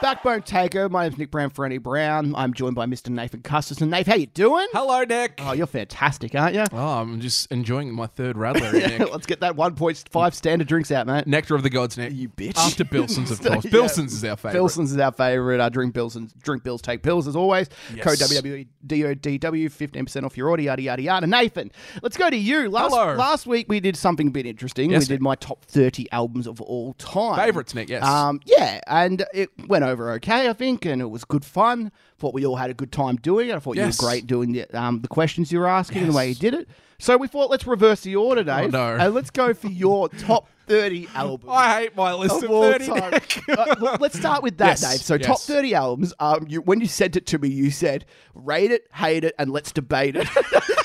[0.00, 0.88] Backbone Taker.
[0.88, 2.34] My name's Nick Brown for Andy Brown.
[2.34, 3.10] I'm joined by Mr.
[3.10, 3.82] Nathan Custis.
[3.82, 4.66] And Nate, how you doing?
[4.72, 5.34] Hello, Nick.
[5.42, 6.64] Oh, you're fantastic, aren't you?
[6.72, 9.12] Oh, I'm just enjoying my third Radler, here, Nick.
[9.12, 11.26] Let's get that 1.5 standard drinks out, mate.
[11.26, 12.14] Nectar of the gods, Nick.
[12.14, 12.56] You bitch.
[12.56, 13.66] After Bilson's, of course.
[13.66, 14.54] Bilson's is our favourite.
[14.54, 15.60] Pilson's is our favourite.
[15.60, 17.68] I drink Pilsons, drink Bills, take pills as always.
[17.94, 18.02] Yes.
[18.04, 21.26] Code WWDODW, 15% off your order, yada, yada, yada.
[21.26, 21.70] Nathan,
[22.02, 22.70] let's go to you.
[22.70, 23.16] Last, Hello.
[23.16, 24.90] last week we did something a bit interesting.
[24.92, 25.20] Yes, we did Nick.
[25.22, 27.36] my top 30 albums of all time.
[27.38, 28.02] Favourites, Nick, yes.
[28.02, 31.90] Um, yeah, and it went over okay, I think, and it was good fun.
[32.18, 33.54] Thought we all had a good time doing it.
[33.54, 33.98] I thought Yes.
[34.00, 36.34] you were great doing the, um, the questions you were asking and the way you
[36.34, 36.68] did it.
[36.98, 38.96] So we thought let's reverse the order, Dave, no.
[38.96, 41.50] and let's go for your top 30 albums.
[41.50, 43.10] I hate my list of of, all 30, time.
[43.12, 43.40] Nick.
[43.48, 45.00] Uh, well, let's start with that, Yes, Dave.
[45.00, 45.26] So, yes.
[45.26, 46.12] top 30 albums.
[46.20, 49.50] Um, you, when you sent it to me, you said, rate it, hate it, and
[49.50, 50.28] let's debate it.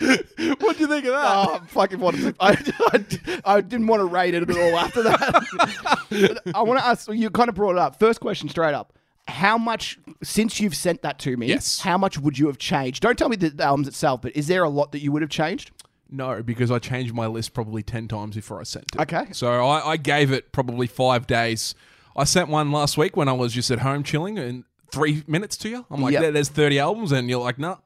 [0.58, 1.24] what do you think of that?
[1.48, 2.34] Oh, I fucking wanted to.
[2.40, 2.50] I,
[3.44, 6.40] I, I didn't want to rate it at all after that.
[6.54, 7.98] I want to ask you kind of brought it up.
[7.98, 8.92] First question straight up.
[9.26, 11.80] How much, since you've sent that to me, Yes.
[11.80, 13.02] how much would you have changed?
[13.02, 15.30] Don't tell me the albums itself, but is there a lot that you would have
[15.30, 15.70] changed?
[16.10, 19.00] No, because I changed my list probably 10 times before I sent it.
[19.00, 19.28] Okay.
[19.32, 21.74] So I, I gave it probably five days.
[22.14, 25.56] I sent one last week when I was just at home chilling in three minutes
[25.58, 25.86] to you.
[25.90, 26.20] I'm like, Yep.
[26.22, 27.10] there, there's 30 albums.
[27.10, 27.76] And you're like, nah,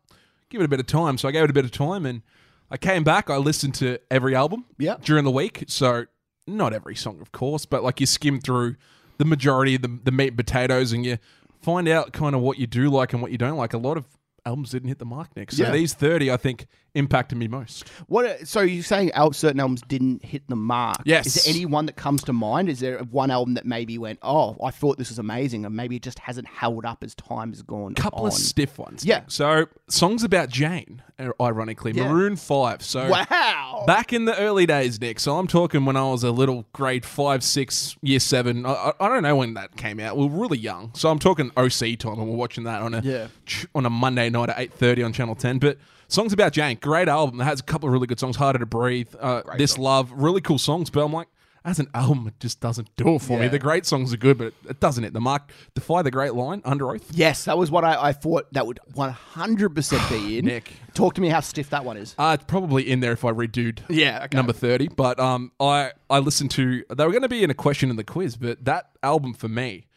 [0.51, 1.19] give it a bit of time.
[1.19, 2.23] So I gave it a bit of time and
[2.71, 3.31] I came back.
[3.31, 5.03] I listened to every album Yep.
[5.05, 5.65] during the week.
[5.69, 6.07] So
[6.47, 8.77] not every song, of course, but like you skim through
[9.19, 11.19] the majority of the, the meat and potatoes and you
[11.61, 13.75] find out kind of what you do like and what you don't like.
[13.75, 14.05] A lot of
[14.47, 15.53] albums didn't hit the mark, Nick.
[15.53, 15.71] So Yeah.
[15.73, 17.87] these 30, I think, impacted me most.
[18.07, 18.49] What?
[18.49, 20.97] So you're saying al- certain albums didn't hit the mark?
[21.05, 21.27] Yes.
[21.27, 22.69] Is there any one that comes to mind?
[22.69, 25.97] Is there one album that maybe went, oh, I thought this was amazing, and maybe
[25.97, 28.29] it just hasn't held up as time has gone A couple on?
[28.29, 29.05] of stiff ones.
[29.05, 29.23] Yeah.
[29.29, 32.09] So songs about Jane, uh, ironically, Yeah.
[32.11, 32.83] Maroon Five.
[32.83, 33.85] So wow.
[33.87, 35.21] back in the early days, Nick.
[35.21, 38.65] So I'm talking when I was a little grade five, six, year seven.
[38.67, 40.17] I, I, I don't know when that came out.
[40.17, 40.91] We were really young.
[40.95, 43.29] So I'm talking OC time, and we're watching that on a Yeah.
[43.47, 45.59] ch- on a Monday night at eight thirty on Channel Ten.
[45.59, 45.79] But
[46.09, 47.41] songs about Jane, great album.
[47.41, 48.37] It has a couple of really good songs.
[48.37, 49.15] Harder to breathe.
[49.19, 50.91] Uh, this love, really cool songs.
[50.91, 51.29] But I'm like.
[51.65, 53.43] As an album, it just doesn't do it for me.
[53.43, 53.49] Yeah.
[53.49, 55.51] The great songs are good, but it doesn't hit the mark.
[55.75, 57.03] Define the Great Line, Underoath.
[57.11, 60.47] Yes, that was what I, I thought that would 100% be in.
[60.47, 60.73] Nick.
[60.95, 62.15] Talk to me how stiff that one is.
[62.17, 64.37] Uh, it's probably in there if I redoed Yeah, okay.
[64.37, 64.89] number 30.
[64.97, 67.97] But um, I, I listened to, they were going to be in a question in
[67.97, 69.88] the quiz, but that album for me,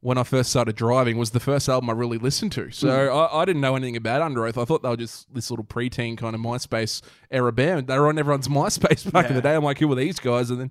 [0.00, 2.70] when I first started driving, was the first album I really listened to.
[2.70, 3.16] So Hmm.
[3.36, 4.60] I, I didn't know anything about Underoath.
[4.60, 7.86] I thought they were just this little preteen kind of MySpace era band.
[7.86, 9.54] They were on everyone's MySpace back in the day.
[9.54, 10.50] I'm like, who were these guys?
[10.50, 10.70] And then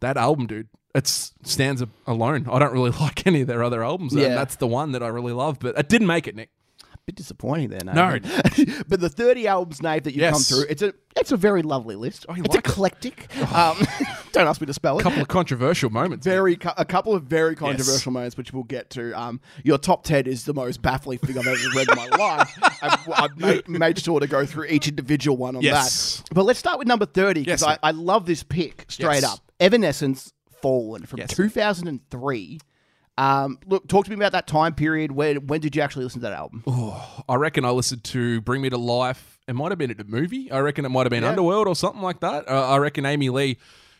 [0.00, 0.68] that album, dude.
[0.92, 2.48] It stands alone.
[2.50, 4.26] I don't really like any of their other albums, Yeah.
[4.26, 5.58] and that's the one that I really love.
[5.60, 6.50] But it didn't make it, Nick.
[7.10, 7.80] Bit disappointing there.
[7.84, 8.18] No.
[8.88, 10.32] but the 30 albums, Nate, that you've Yes.
[10.32, 12.24] come through, it's a it's a very lovely list.
[12.28, 12.70] you it's like it?
[12.70, 13.36] eclectic.
[13.52, 13.76] Um,
[14.32, 15.00] don't ask me to spell it.
[15.00, 16.24] A couple of controversial moments.
[16.24, 19.12] Very a couple of very controversial moments, which we'll get to.
[19.20, 22.58] Um, your top ten is the most baffling thing I've ever read in my life.
[22.82, 26.18] I've, I've made, made sure to go through each individual one on Yes.
[26.18, 26.34] that.
[26.34, 27.88] But let's start with number thirty because Yes, I.
[27.88, 29.24] I love this pick straight Yes.
[29.24, 29.40] up.
[29.58, 30.32] Evanescence,
[30.62, 31.34] Fallen from Yes.
[31.34, 32.60] two thousand and three.
[33.20, 35.12] Um, look, talk to me about that time period.
[35.12, 36.62] When when did you actually listen to that album?
[37.28, 39.38] I reckon I listened to Bring Me to Life.
[39.46, 40.50] It might have been in a movie.
[40.50, 41.30] I reckon it might have been Yeah.
[41.30, 42.48] Underworld or something like that.
[42.48, 43.58] Uh, I reckon Amy Lee,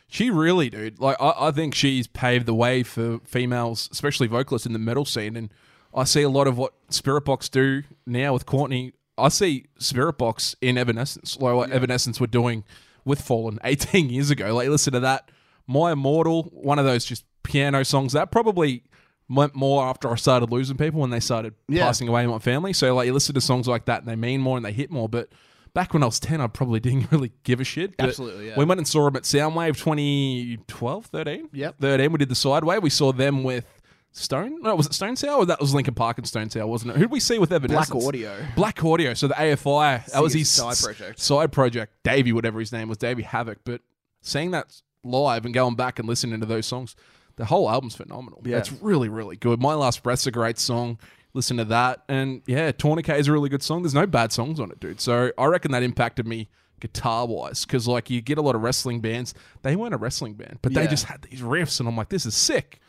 [0.08, 4.64] she really, dude, like I, I think she's paved the way for females, especially vocalists
[4.66, 5.36] in the metal scene.
[5.36, 5.52] And
[5.94, 8.92] I see a lot of what Spiritbox do now with Courtney.
[9.18, 12.64] I see Spiritbox in Evanescence, like what Evanescence were doing
[13.04, 14.54] with Fallen 18 years ago.
[14.54, 15.30] Like listen to that,
[15.66, 18.84] My Immortal, one of those just piano songs that probably
[19.30, 21.84] went more after I started losing people when they started Yeah.
[21.86, 22.72] passing away in my family.
[22.72, 24.90] So like you listen to songs like that and they mean more and they hit
[24.90, 25.08] more.
[25.08, 25.28] But
[25.72, 27.96] back when I was ten, I probably didn't really give a shit.
[27.96, 28.54] But Absolutely, yeah.
[28.58, 31.48] We went and saw them at Soundwave 2012, 13.
[31.52, 31.76] Yep.
[31.80, 32.12] 13.
[32.12, 32.82] We did the Sidewave.
[32.82, 33.64] We saw them with
[34.12, 34.62] Stone.
[34.62, 35.36] No, was it Stone Sour?
[35.38, 36.96] Or that was Linkin Park and Stone Sour, wasn't it?
[36.96, 37.90] Who did we see with Evanescence?
[37.90, 38.36] Blaqk Audio.
[38.56, 39.14] Blaqk Audio.
[39.14, 40.06] So the AFI.
[40.06, 41.20] That was his side project.
[41.20, 41.92] Side project.
[42.02, 43.58] Davey, whatever his name was, Davey Havok.
[43.64, 43.82] But
[44.22, 46.96] seeing that live and going back and listening to those songs,
[47.40, 48.42] the whole album's phenomenal.
[48.44, 48.58] Yeah.
[48.58, 49.60] It's really, really good.
[49.60, 50.98] My Last Breath's a great song.
[51.32, 52.02] Listen to that.
[52.08, 53.82] And yeah, Tourniquet is a really good song.
[53.82, 55.00] There's no bad songs on it, dude.
[55.00, 56.48] So I reckon that impacted me
[56.80, 60.32] guitar wise because like you get a lot of wrestling bands they weren't a wrestling
[60.32, 60.80] band but Yeah.
[60.80, 62.80] they just had these riffs and i'm like this is sick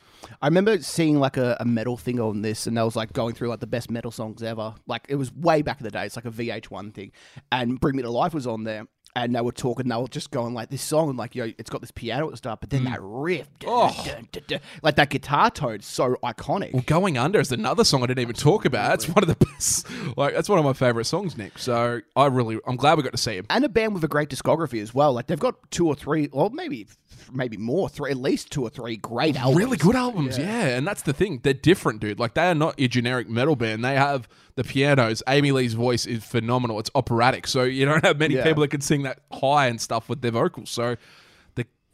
[0.42, 3.33] I remember seeing like a, a metal thing on this, and they was like going
[3.33, 4.75] through like the best metal songs ever.
[4.86, 6.06] Like it was way back in the day.
[6.06, 7.12] It's like a VH1 thing,
[7.51, 8.86] and Bring Me to Life was on there.
[9.16, 9.88] And they were talking.
[9.88, 12.25] They were just going like this song, and like you know, it's got this piano
[12.28, 13.66] at the start, but then that riff, Mm.
[13.68, 14.04] Oh.
[14.06, 16.74] dun, dun, dun, like that guitar tone, so iconic.
[16.74, 18.94] Well, Going Under is another song I didn't even talk about.
[18.96, 19.88] It's one of the best.
[20.18, 21.58] Like that's one of my favorite songs, Nick.
[21.60, 23.46] So I really, I'm glad we got to see him.
[23.50, 25.14] and a band with a great discography as well.
[25.14, 26.88] Like they've got two or three, or maybe
[27.31, 29.57] maybe more, three at least two or three great albums.
[29.57, 30.66] Really good albums, yeah.
[30.78, 31.40] And that's the thing.
[31.44, 32.19] They're different, dude.
[32.19, 33.86] Like they are not your generic metal band.
[33.86, 35.24] They have the pianos.
[35.30, 36.80] Amy Lee's voice is phenomenal.
[36.80, 37.48] It's operatic.
[37.48, 38.44] So you don't have many Yeah.
[38.44, 40.69] people that can sing that high and stuff with their vocals.
[40.69, 40.95] So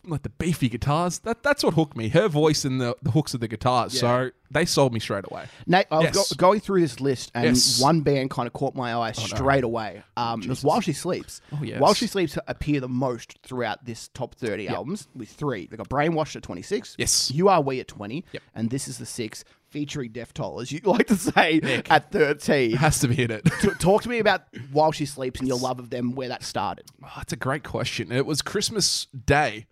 [0.10, 2.10] like the beefy guitars, that that's what hooked me.
[2.10, 4.00] Her voice and the, the hooks of the guitars.
[4.00, 5.46] So they sold me straight away.
[5.66, 6.34] Nate, I was Yes.
[6.34, 7.82] go- going through this list, and Yes.
[7.82, 10.04] one band kind of caught my eye straight away.
[10.16, 11.42] Um, it was While She Sleeps.
[11.52, 11.80] Oh, yes.
[11.82, 15.68] While She Sleeps appear the most throughout this top 30 albums with three.
[15.68, 16.96] They got Brainwashed at 26.
[16.98, 17.30] Yes.
[17.32, 18.24] You Are We at 20.
[18.32, 18.44] Yep.
[18.56, 22.78] And this is the six, featuring Death Toll, as you like to say, at 13.
[22.78, 23.44] Has to be in it.
[23.62, 26.44] T- Talk to me about While She Sleeps and your love of them, where that
[26.44, 26.86] started.
[27.04, 28.14] Oh, that's a great question.
[28.14, 29.66] It was Christmas Day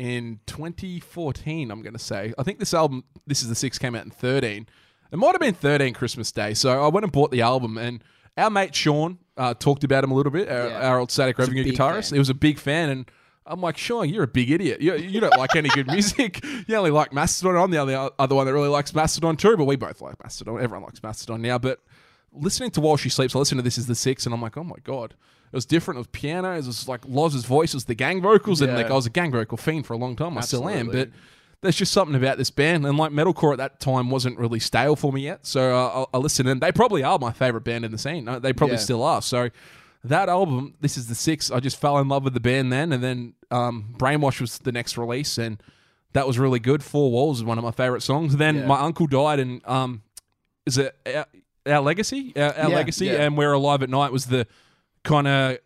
[0.00, 2.32] in 2014, I'm going to say.
[2.38, 4.66] I think this album, This is the Six, came out in 13.
[5.12, 6.54] It might have been 13 Christmas Day.
[6.54, 8.02] So I went and bought the album, and
[8.36, 10.88] our mate Sean uh, talked about him a little bit, our, Yeah.
[10.90, 12.10] our old Static Revenue guitarist.
[12.10, 12.16] fan.
[12.16, 13.10] He was a big fan, and
[13.44, 14.80] I'm like, Sean, you're a big idiot.
[14.80, 16.40] You, you don't like any good music.
[16.66, 17.56] You only like Mastodon.
[17.56, 20.60] I'm the only other one that really likes Mastodon too, but we both like Mastodon.
[20.62, 21.80] Everyone likes Mastodon now, but
[22.32, 24.56] listening to While She Sleeps, I listen to This Is the Six, and I'm like,
[24.56, 25.14] oh my god.
[25.52, 25.96] It was different.
[25.96, 26.52] It was piano.
[26.52, 27.74] It was like Loz's voice.
[27.74, 28.60] Was the gang vocals.
[28.60, 28.76] And Yeah.
[28.78, 30.38] like I was a gang vocal fiend for a long time.
[30.38, 30.86] I still am.
[30.88, 31.04] Absolutely.
[31.06, 31.10] But
[31.62, 32.86] there's just something about this band.
[32.86, 35.44] And like metalcore at that time wasn't really stale for me yet.
[35.46, 38.28] So uh, I, I listened and they probably are my favorite band in the scene.
[38.28, 38.82] Uh, They probably Yeah.
[38.82, 39.20] still are.
[39.22, 39.50] So
[40.04, 42.92] that album, This Is the Six, I just fell in love with the band then.
[42.92, 45.36] And then um, Brainwash was the next release.
[45.36, 45.60] And
[46.12, 46.82] that was really good.
[46.84, 48.36] Four Walls is one of my favorite songs.
[48.36, 48.66] Then Yeah.
[48.66, 50.02] my uncle died and um,
[50.64, 51.26] is it our,
[51.66, 52.32] our legacy?
[52.36, 53.22] Our, our Yeah, legacy, yeah.
[53.24, 54.46] and we're alive at night was the
[55.04, 55.58] kind of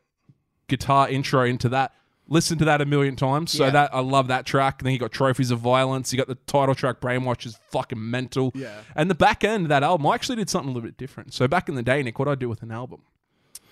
[0.68, 1.92] guitar intro into that.
[2.26, 3.52] Listen to that a million times.
[3.52, 3.70] So Yeah.
[3.70, 4.80] that I love that track.
[4.80, 6.10] And then you got Trophies of Violence.
[6.12, 8.50] You got the title track Brainwash is fucking mental.
[8.54, 8.80] Yeah.
[8.96, 11.34] And the back end of that album, I actually did something a little bit different.
[11.34, 13.02] So back in the day, Nick, what I do with an album,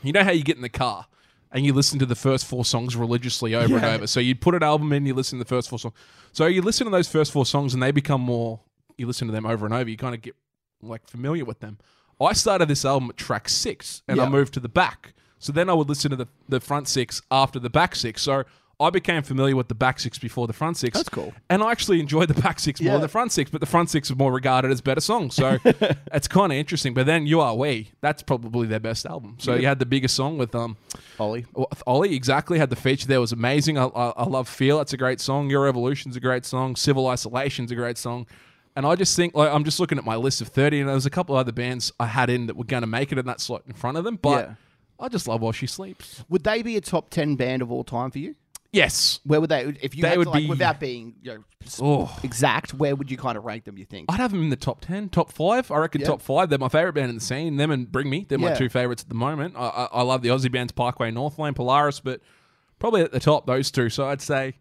[0.02, 1.06] you know how you get in the car
[1.50, 3.94] and you listen to the first four songs religiously over and Yeah.
[3.94, 4.06] over.
[4.06, 5.94] So you'd put an album in, you listen to the first four songs.
[6.32, 8.60] So you listen to those first four songs and they become more.
[8.98, 9.88] You listen to them over and over.
[9.88, 10.36] You kind of get
[10.82, 11.78] like familiar with them.
[12.20, 14.28] I started this album at track six and I Yeah.
[14.30, 15.14] moved to the back.
[15.42, 18.22] So then I would listen to the, the front six after the back six.
[18.22, 18.44] So
[18.80, 20.96] I became familiar with the back six before the front six.
[20.96, 21.32] That's cool.
[21.50, 22.92] And I actually enjoyed the back six more Yeah.
[22.92, 25.34] than the front six, but the front six are more regarded as better songs.
[25.34, 26.94] So it's kind of interesting.
[26.94, 29.36] But then You Are We, that's probably their best album.
[29.38, 30.76] So you had the biggest song with um
[31.18, 31.44] Ollie.
[31.54, 32.58] with Ollie, exactly.
[32.58, 33.78] Had the feature there, was amazing.
[33.78, 35.50] I, I, I love Feel, it's a great song.
[35.50, 36.74] Your Evolution's a great song.
[36.76, 38.26] Civil Isolation's a great song.
[38.74, 41.04] And I just think, like, I'm just looking at my list of 30, and there's
[41.04, 43.26] a couple of other bands I had in that were going to make it in
[43.26, 44.16] that slot in front of them.
[44.22, 44.54] But Yeah.
[45.02, 46.24] I just love While She Sleeps.
[46.28, 48.36] Would they be a top 10 band of all time for you?
[48.72, 49.20] Yes.
[49.24, 51.44] Where would they, if you They had would to, like, be- without being you know,
[51.80, 52.18] Oh.
[52.22, 54.10] exact, where would you kind of rank them, you think?
[54.10, 55.70] I'd have them in the top 10, top five.
[55.70, 56.06] I reckon Yeah.
[56.06, 56.48] top five.
[56.48, 57.56] They're my favorite band in the scene.
[57.56, 58.24] Them and Bring Me.
[58.28, 58.54] They're my Yeah.
[58.54, 59.54] two favorites at the moment.
[59.56, 62.20] I, I, I love the Aussie bands Parkway Northlane, Polaris, but
[62.78, 63.90] probably at the top, those two.
[63.90, 64.54] So I'd say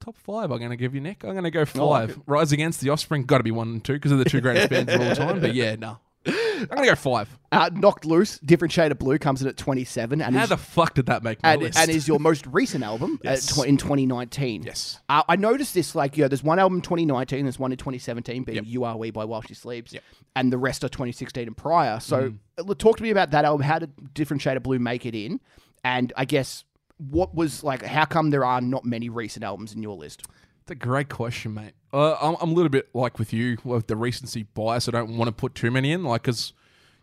[0.00, 0.50] top five.
[0.50, 1.22] I'm going to give you, Nick.
[1.22, 2.18] I'm going to go five.
[2.26, 4.70] Rise Against the Offspring, got to be one and two because they're the two greatest
[4.70, 5.40] bands of all time.
[5.40, 5.98] But yeah, no.
[6.26, 7.38] I'm going to go five.
[7.50, 10.56] Uh, Knocked Loose, Different Shade of Blue, comes in at 27 and, How is, the
[10.56, 11.78] fuck did that make my and, list?
[11.78, 14.62] and is your most recent album at tw- in 2019.
[14.62, 15.00] Yes.
[15.08, 17.78] Uh, I noticed this, like, you know, there's one album in 2019, there's one in
[17.78, 18.64] 2017 being.
[18.64, 20.02] You Are We by While She Sleeps, Yep.
[20.36, 21.98] and the rest are 2016 and prior.
[22.00, 22.70] So Mm.
[22.70, 23.64] uh, talk to me about that album.
[23.66, 25.40] How did Different Shade of Blue make it in?
[25.84, 26.64] And I guess
[26.98, 30.22] what was, like, how come there are not many recent albums in your list?
[30.62, 31.72] It's a great question, mate.
[31.92, 34.88] Uh, I'm, I'm a little bit like with you with the recency bias.
[34.88, 36.52] I don't want to put too many in, like because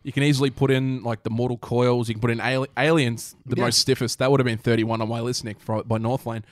[0.04, 2.08] you can easily put in like the Mortal Coils.
[2.08, 3.66] You can put in Ali- Aliens, the Yeah.
[3.66, 4.20] most stiffest.
[4.20, 6.44] That would have been 31 on my list, Nick, for, by Northlane.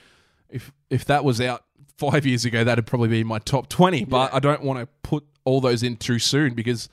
[0.50, 1.64] If if that was out
[1.98, 4.04] five years ago, that'd probably be my top 20.
[4.06, 6.90] But I don't want to put all those in too soon because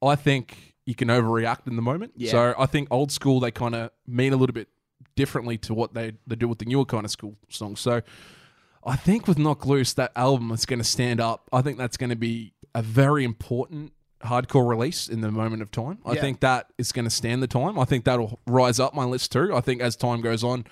[0.00, 2.12] I think you can overreact in the moment.
[2.16, 2.30] Yeah.
[2.30, 4.68] So I think old school they kind of mean a little bit
[5.16, 7.80] differently to what they they do with the newer kind of school songs.
[7.80, 8.02] So.
[8.88, 11.48] I think with Knock Loose, that album is going to stand up.
[11.52, 13.92] I think that's going to be a very important
[14.24, 15.98] hardcore release in the moment of time.
[16.04, 16.20] I Yeah.
[16.22, 17.78] think that is going to stand the time.
[17.78, 19.54] I think that'll rise up my list too.
[19.54, 20.64] I think as time goes on,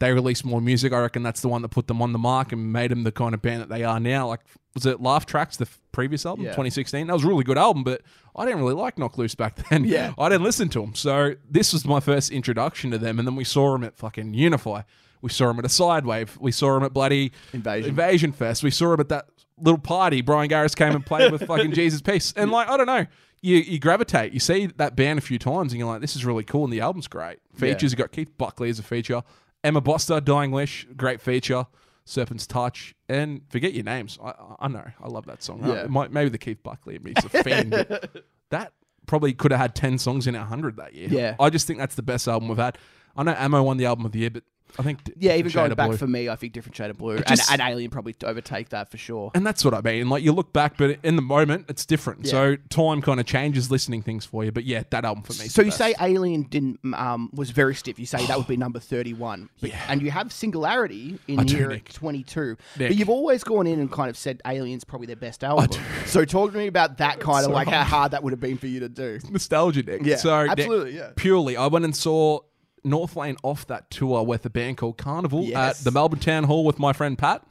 [0.00, 0.92] they release more music.
[0.92, 3.12] I reckon that's the one that put them on the mark and made them the
[3.12, 4.28] kind of band that they are now.
[4.28, 4.40] Like,
[4.74, 6.52] was it Laugh Tracks, the f- previous album, Yeah.
[6.52, 7.06] 2016?
[7.08, 8.02] That was a really good album, but
[8.36, 9.84] I didn't really like Knock Loose back then.
[9.84, 10.14] Yeah.
[10.18, 10.94] I didn't listen to them.
[10.94, 13.18] So this was my first introduction to them.
[13.18, 14.82] And then we saw them at fucking Unify.
[15.20, 16.38] We saw him at a Sidewave.
[16.38, 17.90] We saw him at bloody Invasion.
[17.90, 18.62] Invasion Fest.
[18.62, 19.26] We saw him at that
[19.58, 20.20] little party.
[20.20, 22.32] Bryan Garris came and played with fucking Jesus Piece.
[22.36, 23.06] And like, I don't know.
[23.40, 24.32] You, you gravitate.
[24.32, 26.72] You see that band a few times and you're like, this is really cool and
[26.72, 27.38] the album's great.
[27.54, 29.22] Features, you got Keith Buckley as a feature.
[29.62, 31.66] Emma Boster, Dying Wish, great feature.
[32.04, 34.18] Serpent's Touch, and forget your names.
[34.24, 35.60] I, I know, I love that song.
[35.62, 35.86] Yeah.
[35.88, 37.68] Might- maybe the Keith Buckley and me is a fan.
[38.50, 38.72] that
[39.06, 41.08] probably could have had ten songs in our hundred that year.
[41.10, 41.36] Yeah.
[41.38, 42.78] I just think that's the best album we've had.
[43.14, 44.42] I know Amo won the album of the year, but
[44.78, 45.96] I think D- Yeah, even going back Blue.
[45.96, 48.90] for me, I think different shade of blue just- and, and Alien probably overtake that
[48.90, 49.30] for sure.
[49.34, 50.08] And that's what I mean.
[50.08, 52.24] Like you look back, but in the moment, it's different.
[52.24, 52.30] Yeah.
[52.30, 54.52] So time kind of changes listening things for you.
[54.52, 55.48] But yeah, that album for me.
[55.48, 55.78] So you best.
[55.78, 57.98] say Alien didn't um, was very stiff.
[57.98, 59.80] You say that would be number thirty-one, but, Yeah.
[59.88, 62.56] and you have Singularity in here twenty-two.
[62.78, 62.88] Nick.
[62.90, 65.68] But you've always gone in and kind of said Alien's probably their best album.
[66.06, 67.86] So talk to me about that kind of so like how hard.
[67.88, 69.18] hard that would have been for you to do.
[69.30, 70.02] nostalgia, Nick.
[70.04, 71.10] Yeah, so Nick, absolutely, yeah.
[71.16, 72.40] Purely, I went and saw
[72.84, 75.78] Northlane off that tour with a band called Carnival Yes.
[75.80, 77.42] at the Melbourne Town Hall with my friend Pat.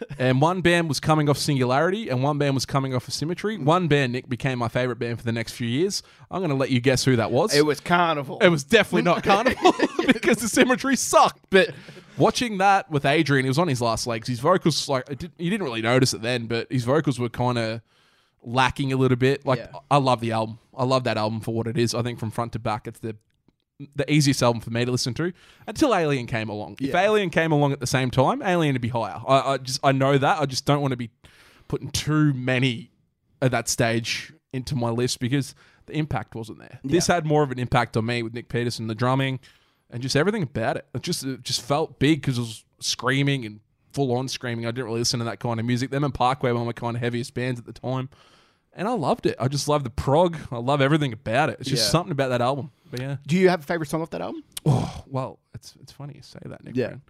[0.18, 3.58] and one band was coming off Singularity, and one band was coming off of Symmetry.
[3.58, 3.64] Mm.
[3.64, 6.02] One band, Nick, became my favorite band for the next few years.
[6.30, 7.54] I'm going to let you guess who that was.
[7.54, 8.38] It was Carnival.
[8.40, 9.72] It was definitely not Carnival
[10.06, 11.44] because the symmetry sucked.
[11.50, 11.70] But
[12.16, 14.28] watching that with Adrian, he was on his last legs.
[14.28, 17.28] His vocals, like, it did, you didn't really notice it then, but his vocals were
[17.28, 17.80] kind of
[18.42, 19.44] lacking a little bit.
[19.44, 19.78] Like, Yeah.
[19.90, 20.58] I love the album.
[20.76, 21.94] I love that album for what it is.
[21.94, 23.16] I think from front to back, it's the
[23.94, 25.32] the easiest album for me to listen to
[25.66, 26.76] until Alien came along.
[26.80, 29.20] If Alien came along at the same time, Alien would be higher.
[29.26, 30.40] I, I just I know that.
[30.40, 31.10] I just don't want to be
[31.68, 32.90] putting too many
[33.42, 35.54] at that stage into my list because
[35.86, 36.80] the impact wasn't there.
[36.82, 39.40] This had more of an impact on me with Nic Pettersen, the drumming,
[39.90, 40.86] and just everything about it.
[40.94, 43.60] It just it just felt big because it was screaming and
[43.92, 44.66] full on screaming.
[44.66, 45.90] I didn't really listen to that kind of music.
[45.90, 48.08] Them and Parkway were my kind of heaviest bands at the time.
[48.78, 49.34] And I loved it.
[49.40, 50.36] I just love the prog.
[50.52, 51.56] I love everything about it.
[51.60, 51.90] It's just Yeah.
[51.90, 52.70] something about that album.
[52.90, 53.16] But yeah.
[53.26, 54.44] Do you have a favorite song off that album?
[54.66, 56.76] Oh, well, it's it's funny you say that, Nick.
[56.76, 56.88] Yeah.
[56.88, 57.02] Brown.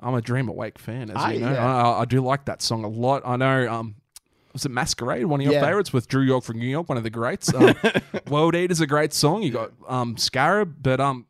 [0.00, 1.52] I'm a Dream Awake fan, as Ah, you know.
[1.52, 1.76] yeah.
[1.76, 3.22] I, I do like that song a lot.
[3.26, 3.70] I know.
[3.72, 3.96] Um,
[4.52, 5.26] was it Masquerade?
[5.26, 5.60] One of your Yeah.
[5.60, 7.52] favorites with Drew York from New York, one of the greats.
[7.52, 7.74] Um,
[8.30, 9.42] World Eater's is a great song.
[9.42, 11.26] You got um, Scarab, but um,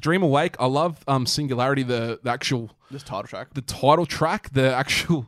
[0.00, 0.54] Dream Awake.
[0.60, 1.82] I love um, Singularity.
[1.82, 3.48] The, the actual This title track.
[3.54, 5.26] the title track, the actual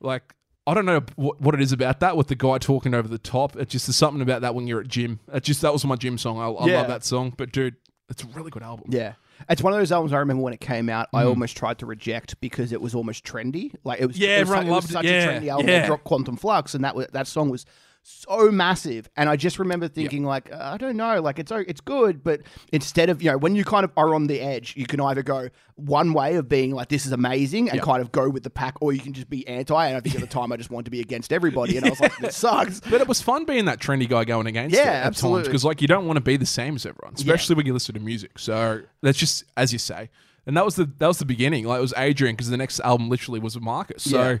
[0.00, 0.34] like
[0.66, 3.18] I don't know what, what it is about that with the guy talking over the
[3.18, 3.56] top.
[3.56, 5.20] It just there's something about that when you're at gym.
[5.32, 6.38] It just that was my gym song.
[6.40, 6.78] I, I Yeah.
[6.78, 7.32] love that song.
[7.36, 7.76] But dude,
[8.08, 8.86] it's a really good album.
[8.90, 9.14] Yeah.
[9.50, 11.12] It's one of those albums I remember when it came out.
[11.12, 11.18] Mm.
[11.18, 13.74] I almost tried to reject because it was almost trendy.
[13.84, 14.18] Like it was.
[14.18, 14.92] Yeah, it was, everyone su- it was loved it.
[14.92, 15.68] such Yeah, a trendy album.
[15.68, 15.80] yeah.
[15.82, 17.66] They dropped Quantum Flux, and that was, that song was
[18.08, 19.08] so massive.
[19.16, 22.40] And I just remember thinking, like, uh, I don't know, like it's it's good, but
[22.72, 25.22] instead of you know, when you kind of are on the edge, you can either
[25.22, 27.82] go one way of being like, this is amazing, and Yeah.
[27.84, 29.86] kind of go with the pack, or you can just be anti.
[29.88, 31.90] And I think at the time I just wanted to be against everybody, and I
[31.90, 32.80] was like, this sucks.
[32.80, 35.44] But it was fun being that trendy guy going against Yeah, it at absolutely.
[35.48, 37.94] Because like you don't want to be the same as everyone, especially when you listen
[37.94, 38.38] to music.
[38.38, 40.10] So that's just as you say.
[40.46, 41.64] And that was the that was the beginning.
[41.64, 44.04] Like it was Adrian because the next album literally was Marcus.
[44.04, 44.38] So Yeah.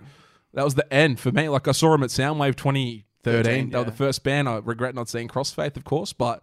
[0.54, 1.48] that was the end for me.
[1.48, 3.02] Like I saw him at Soundwave 2013.
[3.32, 4.48] 13, They were the first band.
[4.48, 6.42] I regret not seeing Crossfaith, of course, but.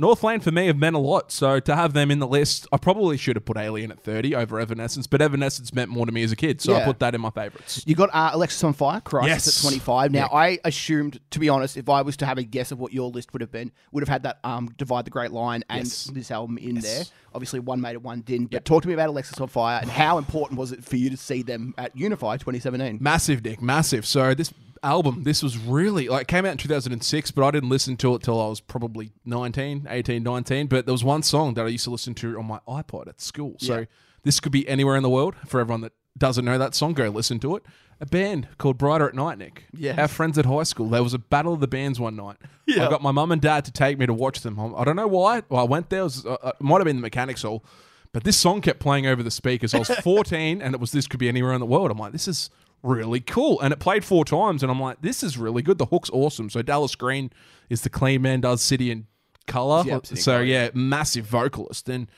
[0.00, 2.78] Northlane for me have meant a lot, so to have them in the list, I
[2.78, 6.22] probably should have put Alien at 30 over Evanescence, but Evanescence meant more to me
[6.22, 7.82] as a kid, so I put that in my favorites.
[7.86, 9.58] You got uh, Alexisonfire, Crisis Yes.
[9.58, 10.10] at 25.
[10.12, 10.36] Now, Yeah.
[10.38, 13.10] I assumed, to be honest, if I was to have a guess of what your
[13.10, 16.04] list would have been, would have had that um, Define the Great Line and Yes.
[16.04, 16.84] this album in Yes.
[16.84, 17.04] there.
[17.34, 18.50] Obviously, one made it, one didn't.
[18.50, 21.42] But talk to me about Alexisonfire and how important was it for you to see
[21.42, 22.96] them at Unify 2017?
[22.98, 24.06] Massive, Nick, massive.
[24.06, 27.68] So this album, this was really like it came out in 2006, but I didn't
[27.68, 30.66] listen to it till I was probably 19, 18, 19.
[30.66, 33.20] But there was one song that I used to listen to on my iPod at
[33.20, 33.56] school.
[33.58, 33.84] So Yeah.
[34.24, 35.34] this could be anywhere in the world.
[35.46, 37.64] For everyone that doesn't know that song, go listen to it.
[38.00, 39.64] A band called Brighter at Night, Nick.
[39.72, 40.00] Yeah.
[40.00, 40.88] Our friends at high school.
[40.88, 42.36] There was a battle of the bands one night.
[42.66, 42.86] Yeah.
[42.86, 44.58] I got my mum and dad to take me to watch them.
[44.76, 45.42] I don't know why.
[45.48, 46.00] Well, I went there.
[46.00, 47.64] It, was, uh, uh, it might have been the mechanics hall.
[48.12, 49.72] But this song kept playing over the speakers.
[49.72, 51.90] I was 14 and it was This Could Be Anywhere in the World.
[51.92, 52.50] I'm like, this is
[52.82, 53.60] really cool.
[53.60, 55.78] And it played four times and I'm like, this is really good.
[55.78, 56.50] The hook's awesome.
[56.50, 57.30] So Dallas Green
[57.70, 59.06] is the clean man, does City and
[59.46, 59.84] Colour.
[59.86, 61.88] Yep, City and Colour, yeah, massive vocalist.
[61.88, 62.08] And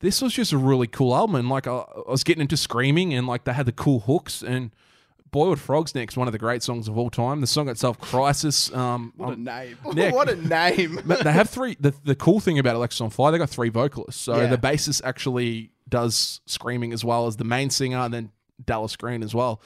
[0.00, 1.36] this was just a really cool album.
[1.36, 4.42] And like, I, I was getting into screaming and like they had the cool hooks
[4.42, 4.70] and
[5.30, 7.40] Boiled Frogs Next, one of the great songs of all time.
[7.40, 8.72] The song itself, Crisis.
[8.72, 9.76] Um, What a um, name.
[10.14, 11.00] What a name.
[11.04, 11.76] they have three.
[11.80, 14.22] The, the cool thing about Alexisonfire, they got three vocalists.
[14.22, 14.46] So Yeah.
[14.46, 18.30] the bassist actually does screaming as well as the main singer, and then
[18.64, 19.60] Dallas Green as well.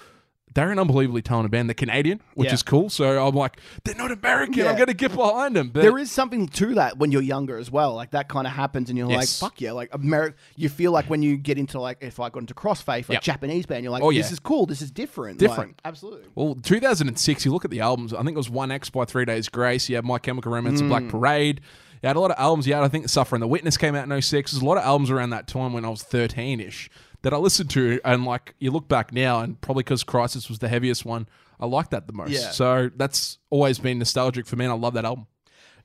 [0.59, 1.69] They're an unbelievably talented band.
[1.69, 2.55] They're Canadian, which Yeah.
[2.55, 2.91] is cool.
[2.91, 4.55] So I'm like, they're not American.
[4.55, 4.71] Yeah.
[4.71, 5.71] I'm going to get behind them.
[5.71, 7.95] But there is something to that when you're younger as well.
[7.95, 9.41] Like that kind of happens, and you're Yes.
[9.41, 12.29] like, "Fuck yeah!" Like America, you feel like when you get into like if I
[12.29, 13.23] got into Crossfaith, like Yep.
[13.23, 14.33] Japanese band, you're like, Oh, "This yeah.
[14.33, 14.67] is cool.
[14.67, 15.71] This is different." Different.
[15.71, 16.27] Like, absolutely.
[16.35, 19.49] Well, 2006, you look at the albums, I think it was 1X by Three Days
[19.49, 19.89] Grace.
[19.89, 20.99] You had My Chemical Romance and Mm.
[20.99, 21.61] Black Parade.
[22.03, 22.67] You had a lot of albums.
[22.67, 24.53] You had, I think, Suffering the Witness came out in 06.
[24.53, 26.89] There's a lot of albums around that time when I was 13 ish
[27.23, 28.01] that I listened to.
[28.05, 31.29] And, like, you look back now, and probably because Crisis was the heaviest one,
[31.61, 32.31] I like that the most.
[32.31, 32.51] Yeah.
[32.51, 35.27] So that's always been nostalgic for me, and I love that album.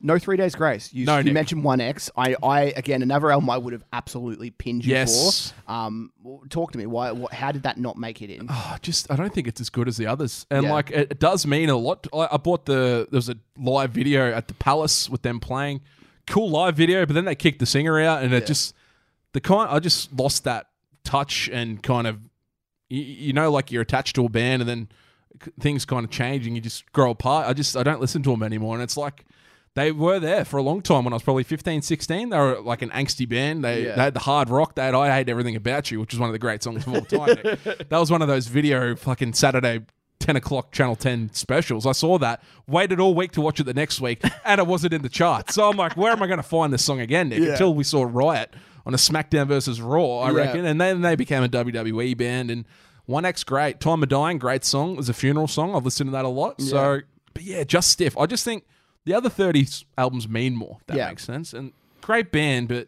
[0.05, 0.91] No Three Days Grace.
[0.93, 1.33] You, No, you Nick.
[1.33, 2.11] mentioned One X.
[2.17, 5.51] I, I again another album I would have absolutely pinned you Yes.
[5.65, 5.71] for.
[5.71, 6.11] Um,
[6.49, 6.85] talk to me.
[6.85, 7.11] Why?
[7.13, 8.47] What, how did that not make it in?
[8.49, 10.73] Oh, just I don't think it's as good as the others, and Yeah.
[10.73, 12.05] like it, it does mean a lot.
[12.13, 15.79] I, I bought the there was a live video at the Palace with them playing,
[16.27, 18.47] cool live video, but then they kicked the singer out, and it Yeah.
[18.47, 18.75] just
[19.31, 20.67] the kind I just lost that
[21.03, 22.19] touch and kind of
[22.89, 24.88] you, you know like you're attached to a band and then
[25.60, 27.48] things kind of change and you just grow apart.
[27.48, 29.25] I just I don't listen to them anymore, and it's like.
[29.75, 32.29] They were there for a long time when I was probably 15, 16.
[32.29, 33.63] They were like an angsty band.
[33.63, 33.95] They, Yeah.
[33.95, 34.75] they had the hard rock.
[34.75, 36.93] They had I Hate Everything About You, which is one of the great songs of
[36.93, 37.38] all time.
[37.89, 39.81] That was one of those video fucking Saturday
[40.19, 41.88] 10 o'clock Channel 10 specials.
[41.88, 44.93] I saw that, waited all week to watch it the next week, and it wasn't
[44.93, 45.55] in the charts.
[45.55, 47.39] So I'm like, where am I going to find this song again, Nick?
[47.39, 47.53] Yeah.
[47.53, 48.53] Until we saw Riot
[48.85, 50.37] on a SmackDown versus Raw, I Yeah.
[50.37, 50.65] reckon.
[50.65, 52.51] And then they became a WWE band.
[52.51, 52.65] And
[53.07, 53.79] 1X, great.
[53.79, 54.91] Time of Dying, great song.
[54.93, 55.75] It was a funeral song.
[55.75, 56.61] I've listened to that a lot.
[56.61, 57.01] So,
[57.33, 58.17] but yeah, just stiff.
[58.17, 58.63] I just think
[59.05, 60.77] the other 30 albums mean more.
[60.81, 61.09] if That Yeah.
[61.09, 61.53] makes sense.
[61.53, 61.71] And
[62.01, 62.87] great band, but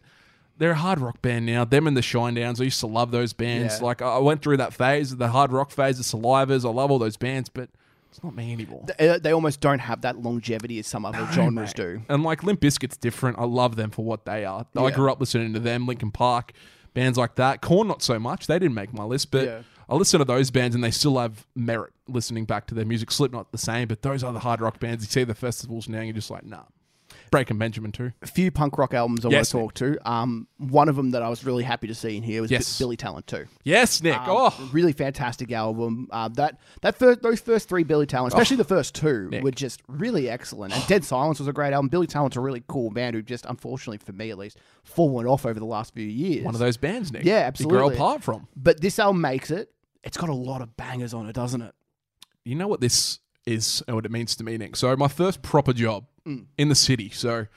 [0.57, 1.65] they're a hard rock band now.
[1.65, 2.61] Them and the ShineDowns.
[2.61, 3.79] I used to love those bands.
[3.79, 3.85] Yeah.
[3.85, 6.65] Like I I went through that phase, the hard rock phase, the Salivas.
[6.65, 7.69] I love all those bands, but
[8.15, 8.85] it's not me anymore.
[8.97, 12.01] They, uh, they almost don't have that longevity as some other genres do.
[12.09, 13.37] And like Limp Bizkit's different.
[13.37, 14.65] I love them for what they are.
[14.75, 14.91] I Yeah.
[14.91, 16.53] grew up listening to them, Linkin Park,
[16.93, 17.61] bands like that.
[17.61, 18.47] Korn not so much.
[18.47, 19.61] They didn't make my list, but Yeah.
[19.89, 23.11] I listen to those bands and they still have merit listening back to their music.
[23.11, 26.07] Slipknot the same, but those other hard rock bands, you see the festivals now, and
[26.07, 26.63] you're just like, nah.
[27.35, 28.13] Breaking Benjamin too.
[28.21, 30.09] A few punk rock albums I Yes, want to talk to.
[30.09, 32.79] Um, one of them that I was really happy to see in here was Yes.
[32.79, 33.45] Billy Talent too.
[33.63, 34.15] Yes, Nick.
[34.17, 36.07] Um, oh, really fantastic album.
[36.11, 39.43] Uh, that that first those first three Billy Talent, especially the first two, Nick.
[39.43, 40.73] were just really excellent.
[40.73, 41.89] And Dead Silence was a great album.
[41.89, 45.45] Billy Talent's a really cool band who just, unfortunately for me at least, fallen off
[45.45, 46.45] over the last few years.
[46.45, 47.25] one of those bands, Nick.
[47.25, 47.95] Yeah, You grow absolutely.
[47.95, 48.47] apart from.
[48.55, 49.71] But this album makes it.
[50.03, 51.73] It's got a lot of bangers on it, doesn't it?
[52.45, 54.75] you know what this is and what it means to me, Nick.
[54.75, 56.45] So my first proper job Mm.
[56.57, 57.09] in the city.
[57.09, 57.47] So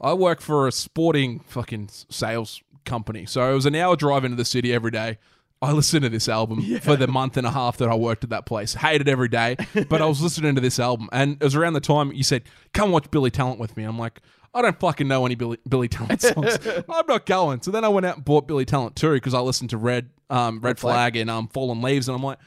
[0.00, 3.26] I work for a sporting fucking sales company.
[3.26, 5.18] So it was an hour drive into the city every day.
[5.60, 8.30] I listened to this album for the month and a half that I worked at
[8.30, 8.74] that place.
[8.74, 9.56] Hated every day,
[9.88, 12.42] but I was listening to this album, and it was around the time you said,
[12.72, 14.20] "Come watch Billy Talent with me." I'm like,
[14.52, 16.58] I don't fucking know any Billy, Billy Talent songs.
[16.66, 17.62] I'm not going.
[17.62, 20.10] So then I went out and bought Billy Talent too because I listened to Red,
[20.28, 20.94] um, Red, Flag.
[20.94, 22.38] Flag and um, Fallen Leaves, and I'm like,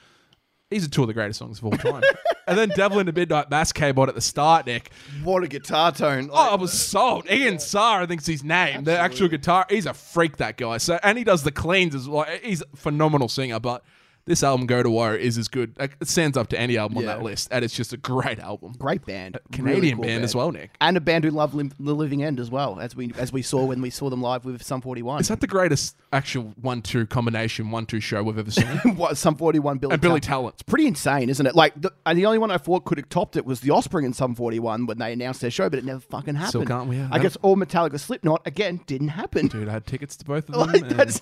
[0.69, 2.03] these are two of the greatest songs of all time.
[2.47, 4.91] and then Devil in the Midnight Mass came on at the start, Nick.
[5.23, 6.29] What a guitar tone!
[6.31, 7.29] Oh, I was sold.
[7.29, 8.83] Ian D'Sa, I think's his name.
[8.83, 9.65] The actual guitar.
[9.69, 10.77] He's a freak, that guy.
[10.77, 12.25] So and he does the cleans as well.
[12.43, 13.83] He's a phenomenal singer, but
[14.27, 15.73] this album, Go to War, is as good.
[15.79, 17.15] Like, It stands up to any album on Yeah.
[17.15, 18.73] that list, and it's just a great album.
[18.77, 20.71] great band, Canadian Really cool band, as well, Nick.
[20.79, 23.41] and a band who love Lim- the Living End as well, as we as we
[23.41, 25.19] saw when we saw them live with Sum Forty One.
[25.21, 28.67] Is that the greatest actual one-two combination, one-two show we've ever seen?
[28.95, 30.57] what Sum Forty One Billy and Billy Talent.
[30.57, 30.65] Talent.
[30.67, 31.55] pretty insane, isn't it?
[31.55, 34.05] Like, the, and the only one I thought could have topped it was the Offspring
[34.05, 36.67] in Sum 41 when they announced their show, but it never fucking happened.
[36.67, 36.97] Can't we?
[36.97, 37.23] Yeah, I no.
[37.23, 39.47] guess all Metallica Slipknot, again, didn't happen.
[39.47, 40.67] Dude, I had tickets to both of them.
[40.67, 41.21] Like, and that's,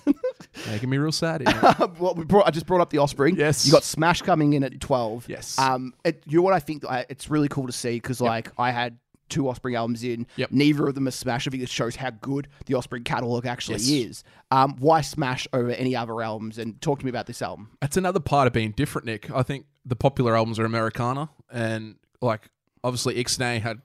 [0.70, 1.46] making me real sad.
[1.46, 1.54] here.
[1.98, 3.36] what we brought, I just brought up the Offspring.
[3.36, 3.66] Yes.
[3.66, 5.28] You got Smash coming in at 12.
[5.28, 5.58] Yes.
[5.58, 6.84] Um, it, you know what I think?
[6.84, 10.26] I, it's really cool to see because, like, I had two Offspring albums in.
[10.36, 10.52] Yep.
[10.52, 11.46] Neither of them are Smash.
[11.46, 13.88] I think it shows how good the Offspring catalog actually Yes.
[13.88, 14.24] is.
[14.50, 16.58] Um, why Smash over any other albums?
[16.58, 17.70] And talk to me about this album.
[17.80, 19.30] That's another part of being different, Nick.
[19.30, 22.48] I think the popular albums are Americana, and like
[22.84, 23.82] obviously Ixnay had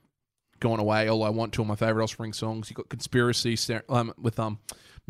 [0.59, 1.07] gone away.
[1.07, 2.69] All I want to, all my favorite Offspring songs.
[2.69, 3.57] You got Conspiracy
[3.89, 4.59] um, with um,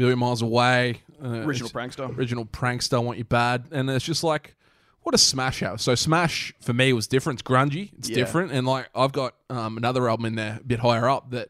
[0.02, 2.18] Million Miles Away, uh, Original Prankster.
[2.18, 4.56] original Prankster, I Want You Bad, and it's just like.
[5.04, 5.82] What a Smash house!
[5.82, 7.40] So Smash for me was different.
[7.40, 7.90] It's grungy.
[7.98, 8.18] It's Yeah.
[8.18, 11.50] different, and like I've got um, another album in there a bit higher up that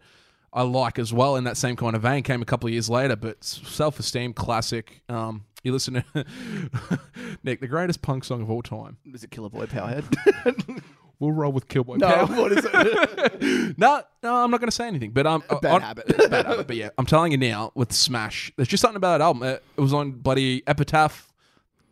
[0.54, 2.24] I like as well in that same kind of vein.
[2.24, 5.02] Came a couple of years later, but self esteem classic.
[5.10, 6.26] Um, you listen to
[7.44, 8.96] Nick, the greatest punk song of all time.
[9.14, 10.06] Is it Killer Boy Powerhead?
[11.22, 11.98] We'll roll with Killboy.
[11.98, 12.26] no, Power.
[12.36, 13.78] what is it?
[13.78, 15.12] no, no, I'm not going to say anything.
[15.12, 16.08] But um, bad on- habit.
[16.32, 16.66] bad habit.
[16.68, 19.44] But yeah, I'm telling you now with Smash, there's just something about that album.
[19.44, 21.28] It, it was on bloody Epitaph.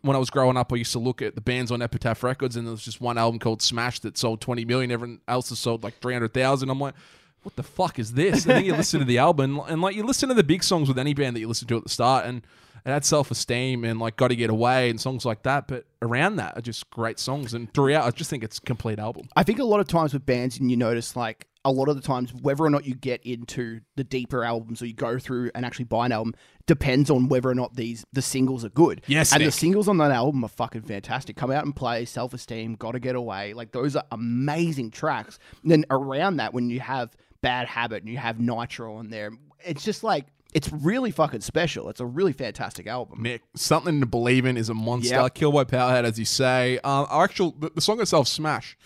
[0.01, 2.55] When I was growing up, I used to look at the bands on Epitaph Records,
[2.55, 4.89] and there was just one album called Smash that sold 20 million.
[4.91, 6.69] Everyone else has sold like 300,000.
[6.69, 6.95] I'm like,
[7.43, 8.45] what the fuck is this?
[8.45, 10.87] And then you listen to the album, and like you listen to the big songs
[10.87, 12.41] with any band that you listen to at the start, and
[12.89, 15.67] it had self esteem and like Got to Get Away and songs like that.
[15.67, 18.99] But around that are just great songs, and throughout, I just think it's a complete
[18.99, 19.27] album.
[19.35, 21.95] I think a lot of times with bands, and you notice like a lot of
[21.95, 25.51] the times, whether or not you get into the deeper albums or you go through
[25.53, 26.33] and actually buy an album
[26.65, 29.01] depends on whether or not these the singles are good.
[29.07, 31.35] Yes, and the singles on that album are fucking fantastic.
[31.35, 33.53] Come out and play, self esteem, gotta get away.
[33.53, 35.37] Like those are amazing tracks.
[35.63, 39.31] And then around that, when you have Bad Habit and you have Nitro on there,
[39.65, 41.89] it's just like it's really fucking special.
[41.89, 43.23] It's a really fantastic album.
[43.23, 45.15] Mick, something to believe in is a monster.
[45.15, 45.35] Yep.
[45.35, 46.79] Killboy Powerhead, as you say.
[46.83, 48.77] Um, our actual the, the song itself, Smash.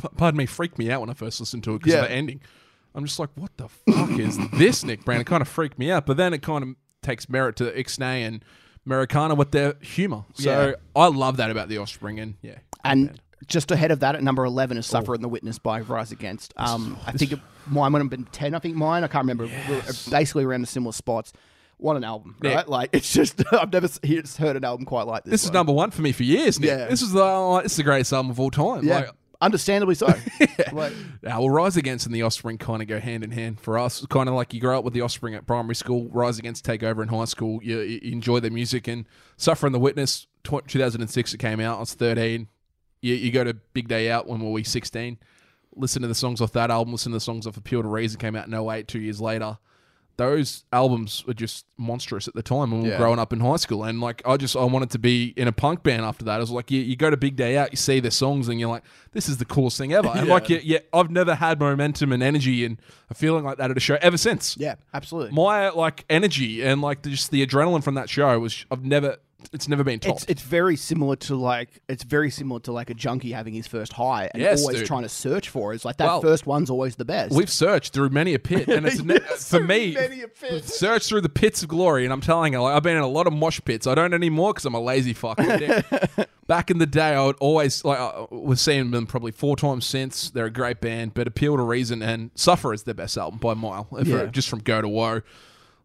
[0.00, 2.02] p- Pardon me, freaked me out when I first listened to it because Yeah.
[2.02, 2.40] of the ending.
[2.94, 5.20] I'm just like, what the fuck is this, Nick Brown?
[5.20, 6.68] It kind of freaked me out, but then it kind of
[7.02, 8.44] takes merit to Ixnay and
[8.86, 10.24] Americana with their humor.
[10.34, 10.74] So Yeah.
[10.94, 14.44] I love that about the Offspring, and yeah, And just ahead of that, at number
[14.44, 16.52] 11 is Suffer in the Witness by Rise Against.
[16.56, 19.04] Um, I think it, mine would have been 10, I think mine.
[19.04, 19.44] I can't remember.
[19.44, 21.32] We were Basically around the similar spots.
[21.76, 22.54] What an album, Yeah.
[22.54, 22.68] right?
[22.68, 23.88] Like, it's just, I've never
[24.38, 25.30] heard an album quite like this.
[25.32, 26.58] this is number one for me for years.
[26.60, 26.68] Nick.
[26.68, 26.86] Yeah.
[26.86, 28.84] this is the oh, this is the greatest album of all time.
[28.84, 28.96] Yeah.
[28.96, 30.06] Like, Understandably so.
[30.72, 33.76] Like, Now, well, Rise Against and the Offspring kind of go hand in hand for
[33.78, 34.06] us.
[34.06, 36.82] Kind of like you grow up with the Offspring at primary school, Rise Against take
[36.82, 37.60] over in high school.
[37.62, 39.04] You, you enjoy their music and
[39.36, 40.26] Suffer and the Witness.
[40.44, 41.76] Tw- 2006 it came out.
[41.76, 42.48] I was 13.
[43.04, 45.18] You, you go to Big Day Out when we were we 16.
[45.76, 46.92] Listen to the songs off that album.
[46.92, 49.58] Listen to the songs off Appeal to Reason came out in 08, two years later.
[50.16, 52.98] Those albums were just monstrous at the time when we were Yeah.
[52.98, 53.82] growing up in high school.
[53.82, 56.36] And like, I just, I wanted to be in a punk band after that.
[56.36, 58.60] I was like, you, you go to Big Day Out, you see their songs, and
[58.60, 60.08] you're like, this is the coolest thing ever.
[60.14, 62.78] And like, yeah, yeah, I've never had momentum and energy and
[63.10, 64.56] a feeling like that at a show ever since.
[64.56, 65.32] yeah, absolutely.
[65.32, 69.16] My like energy and like the, just the adrenaline from that show was, I've never,
[69.52, 70.22] it's never been topped.
[70.22, 73.66] It's, it's very similar to like it's very similar to like a junkie having his
[73.66, 74.86] first high and Yes, always dude.
[74.86, 75.76] trying to search for it.
[75.76, 77.34] It's like that Well, first one's always the best.
[77.34, 79.94] We've searched through many a pit, and it's ne- Yes, for me.
[79.94, 80.64] many a pit.
[80.64, 83.08] Search through the pits of glory, and I'm telling you, like, I've been in a
[83.08, 83.86] lot of mosh pits.
[83.86, 85.38] I don't anymore because I'm a lazy fuck.
[86.46, 89.86] Back in the day, I would always like I was seeing them probably four times
[89.86, 90.28] since.
[90.30, 93.52] They're a great band, but Appeal to Reason and Suffer is their best album by
[93.52, 94.26] a mile, if- uh, Yeah.
[94.26, 95.22] just from Go to Woe.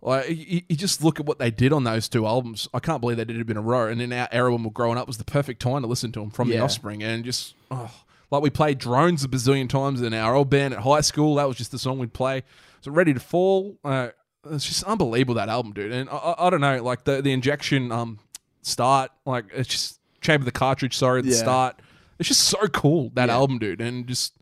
[0.02, 2.68] Like you, you just look at what they did on those two albums.
[2.74, 3.88] I can't believe they did it in a row.
[3.88, 6.12] And in our era when we we're growing up, was the perfect time to listen
[6.14, 7.04] to them from the Offspring.
[7.04, 7.92] And just oh,
[8.32, 11.36] like we played drones a bazillion times in our old band at high school.
[11.36, 12.44] That was just the song we'd play.
[12.82, 13.78] So ready to fall.
[13.84, 14.10] Uh,
[14.50, 15.92] it's just unbelievable that album, dude.
[15.92, 18.20] And I, I, I don't know, like the the injection um
[18.62, 20.96] start, like it's just chamber the cartridge.
[20.98, 21.38] Sorry, at the Yeah.
[21.38, 21.82] start.
[22.20, 23.36] It's just so cool that Yeah.
[23.36, 24.34] album, dude, and just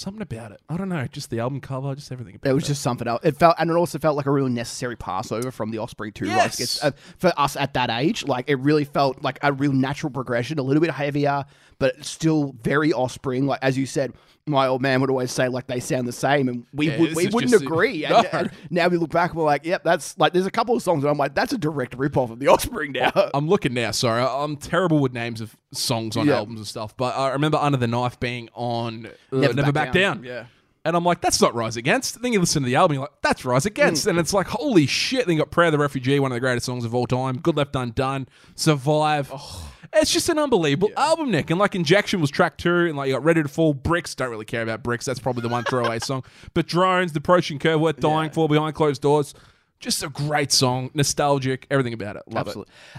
[0.00, 0.60] something about it.
[0.68, 3.20] I don't know, just the album cover, just everything about It was just something else.
[3.22, 6.26] It felt, and it also felt like a really necessary passover from the Offspring to
[6.26, 6.36] Yes.
[6.38, 6.84] Rise Against.
[6.84, 8.24] Uh, for us at that age.
[8.24, 11.44] Like it really felt like a real natural progression, a little bit heavier,
[11.80, 13.46] but still very Offspring.
[13.48, 14.12] Like as you said,
[14.46, 17.14] my old man would always say like they sound the same, and we Yeah, would,
[17.16, 18.06] we wouldn't agree.
[18.08, 18.18] No.
[18.18, 20.76] And, and now we look back, and we're like, yep, that's like there's a couple
[20.76, 23.10] of songs, and I'm like, that's a direct ripoff of the Offspring now.
[23.34, 23.90] I'm looking now.
[23.90, 26.36] Sorry, I'm terrible with names of songs on Yeah.
[26.36, 26.96] albums and stuff.
[26.96, 30.22] But I remember Under the Knife being on uh, Never, Back, Down.
[30.22, 30.44] Yeah.
[30.84, 32.22] And I'm like, that's not Rise Against.
[32.22, 34.06] Then you listen to the album, you're like, that's Rise Against.
[34.06, 34.10] Mm.
[34.10, 35.26] And it's like, holy shit.
[35.26, 37.38] Then you got Prayer of the Refugee, one of the greatest songs of all time.
[37.38, 39.30] Good Left Undone, Survive.
[39.32, 39.66] Oh.
[39.92, 41.50] It's just an unbelievable album, Nick.
[41.50, 44.14] And like Injection was track two, and like you got Ready to Fall, Bricks.
[44.14, 45.04] Don't really care about Bricks.
[45.04, 46.24] That's probably the one throwaway song.
[46.54, 48.34] But Drones, The Approaching Curve, Worth Dying Yeah.
[48.34, 49.34] For, Behind Closed Doors.
[49.80, 52.22] Just a great song, nostalgic, everything about it.
[52.28, 52.56] Love it.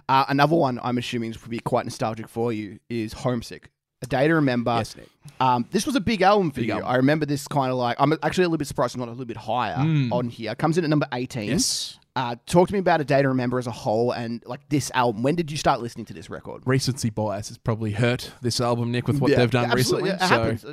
[0.09, 3.69] Uh, another one I'm assuming would be quite nostalgic for you is Homesick.
[4.03, 4.75] A Day to Remember.
[4.77, 5.07] Yes, Nick.
[5.39, 6.73] Um, this was a big album for you.
[6.73, 6.87] album.
[6.87, 9.11] I remember this kind of like, I'm actually a little bit surprised it's not a
[9.11, 10.55] little bit higher on here.
[10.55, 11.43] Comes in at number 18.
[11.43, 11.51] Mm.
[11.51, 11.97] Yes.
[12.15, 14.91] Uh, talk to me about A Day to Remember as a whole and like this
[14.93, 15.23] album.
[15.23, 16.63] When did you start listening to this record?
[16.65, 20.09] recency bias has probably hurt this album, Nick, with what Yeah, they've done recently.
[20.09, 20.65] It so happens.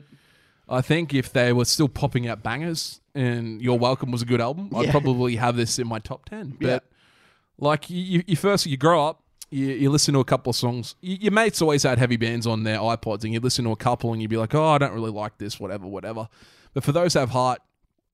[0.68, 4.40] I think if they were still popping out bangers and You're Welcome was a good
[4.40, 6.56] album, I'd probably have this in my top 10.
[6.60, 6.78] But Yeah.
[7.58, 10.94] like you, you first, you grow up, you, you listen to a couple of songs.
[11.02, 13.76] Y your mates always had heavy bands on their iPods, and you listen to a
[13.76, 16.28] couple and you'd be like, oh, I don't really like this, whatever, whatever.
[16.74, 17.61] But for those who have heart,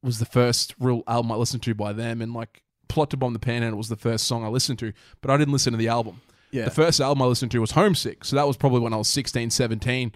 [0.04, 3.32] was the first real album I listened to by them, and like Plot to Bomb
[3.32, 4.92] the Panhandle was the first song I listened to,
[5.22, 6.20] but I didn't listen to the album.
[6.50, 6.66] Yeah.
[6.66, 9.08] The first album I listened to was Homesick, so that was probably when I was
[9.08, 10.12] 16, 17.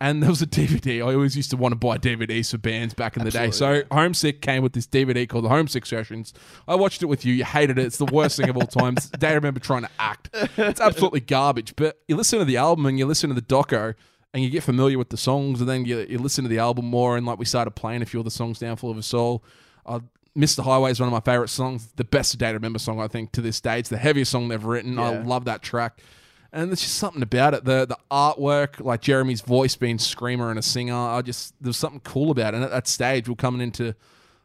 [0.00, 0.98] And there was a DVD.
[0.98, 3.50] I always used to want to buy DVDs for bands back in the day.
[3.50, 6.34] So Absolutely, Homesick came with this DVD called the Homesick Sessions.
[6.68, 7.34] I watched it with you.
[7.34, 7.86] You hated it.
[7.86, 8.94] It's the worst thing of all time.
[8.96, 10.30] It's the day I remember trying to act.
[10.56, 11.74] It's absolutely garbage.
[11.76, 13.94] But you listen to the album and you listen to the doco
[14.34, 16.84] and you get familiar with the songs and then you, you listen to the album
[16.86, 19.42] more and like we started playing a few of the songs Downfall of Us All.
[19.86, 20.00] Uh,
[20.36, 20.62] Mr.
[20.62, 21.88] Highway is one of my favorite songs.
[21.96, 23.78] The best Day to Remember song, I think, to this day.
[23.78, 24.98] It's the heaviest song they've written.
[24.98, 26.02] I love that track.
[26.52, 27.64] And there's just something about it.
[27.64, 32.00] The the artwork, like Jeremy's voice being screamer and a singer, I just there's something
[32.00, 32.56] cool about it.
[32.56, 33.94] And at that stage, we're coming into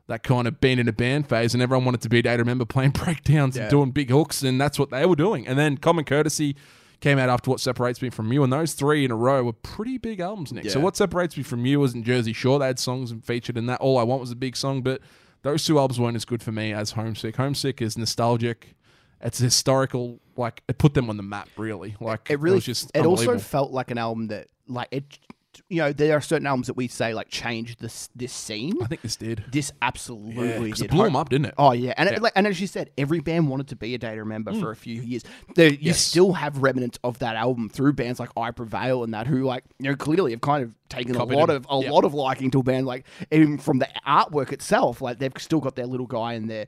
[0.08, 2.42] that kind of being in a band phase, and everyone wanted to be Day to
[2.42, 3.64] Remember playing breakdowns Yeah.
[3.64, 5.48] and doing big hooks, and that's what they were doing.
[5.48, 6.56] And then Common Courtesy
[7.00, 9.54] came out after What Separates Me From You, and those three in a row were
[9.54, 10.70] pretty big albums, Nick.
[10.70, 12.60] So What Separates Me From You wasn't Jersey Shore.
[12.60, 13.80] They had songs and featured in that.
[13.80, 15.02] All I Want was a big song, but
[15.44, 17.38] those two albums weren't as good for me as Homesick.
[17.38, 18.76] Homesick is nostalgic.
[19.24, 20.20] It's historical.
[20.36, 21.96] Like it put them on the map, really.
[22.00, 25.20] Like it really was just it also felt like an album that like it
[25.68, 28.74] you know, there are certain albums that we say like changed this this scene.
[28.82, 29.44] I think this did.
[29.52, 30.86] This absolutely Because did.
[30.86, 31.54] it blew them up, didn't it?
[31.58, 32.20] Oh yeah, and It, Yeah.
[32.20, 34.68] like, and as you said, every band wanted to be a Day to Remember for
[34.68, 34.72] mm.
[34.72, 35.24] a few years.
[35.56, 36.00] There, you Yes.
[36.00, 39.64] still have remnants of that album through bands like I Prevail and that, who like
[39.80, 41.66] you know clearly have kind of taken Copied a lot them.
[41.70, 41.92] of a Yep.
[41.94, 42.86] lot of liking to a band.
[42.86, 46.68] Like even from the artwork itself, like they've still got their little guy in there.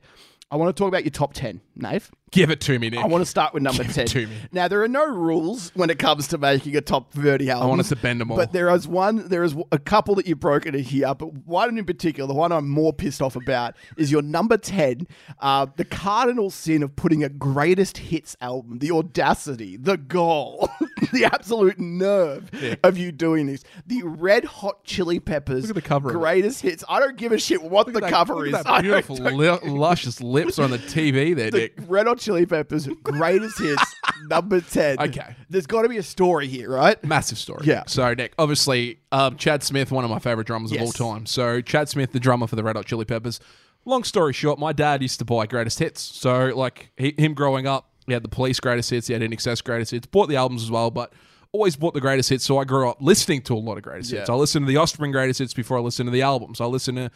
[0.50, 2.10] I want to talk about your top ten, Nave.
[2.34, 3.00] Give it to me, Nick.
[3.00, 4.06] I want to start with number Give it 10.
[4.08, 4.34] to me.
[4.52, 7.64] Now, there are no rules when it comes to making a top 30 album.
[7.66, 8.36] I want us to bend them all.
[8.36, 11.84] But there is one, there is a couple that you've broken here, but one in
[11.84, 15.06] particular, the one I'm more pissed off about, is your number 10,
[15.40, 20.68] uh, the cardinal sin of putting a greatest hits album, the audacity, the gall,
[21.12, 22.50] the absolute nerve
[22.82, 23.62] of you doing this.
[23.86, 26.82] The Red Hot Chili Peppers Look at the cover greatest hits.
[26.88, 28.54] I don't give a shit what the Look at that- cover look is.
[28.54, 31.74] at I that beautiful, li- luscious lips on the TV there, the Nick.
[31.86, 33.94] Red Hot Chili Peppers greatest hits
[34.28, 34.98] number 10.
[34.98, 35.36] Okay.
[35.50, 37.02] There's got to be a story here, right?
[37.04, 37.66] Massive story.
[37.66, 37.84] Yeah.
[37.86, 41.26] So, Nick, obviously, um, Chad Smith, one of my favorite drummers of all time.
[41.26, 43.40] So, Chad Smith, the drummer for the Red Hot Chili Peppers.
[43.84, 46.00] Long story short, my dad used to buy greatest hits.
[46.00, 49.62] So, like, he, him growing up, he had the police greatest hits, he had INXS
[49.62, 51.12] greatest hits, bought the albums as well, but
[51.52, 52.44] always bought the greatest hits.
[52.46, 54.30] So, I grew up listening to a lot of greatest hits.
[54.30, 56.60] I listened to the Offspring greatest hits before I listened to the albums.
[56.62, 57.10] I listened to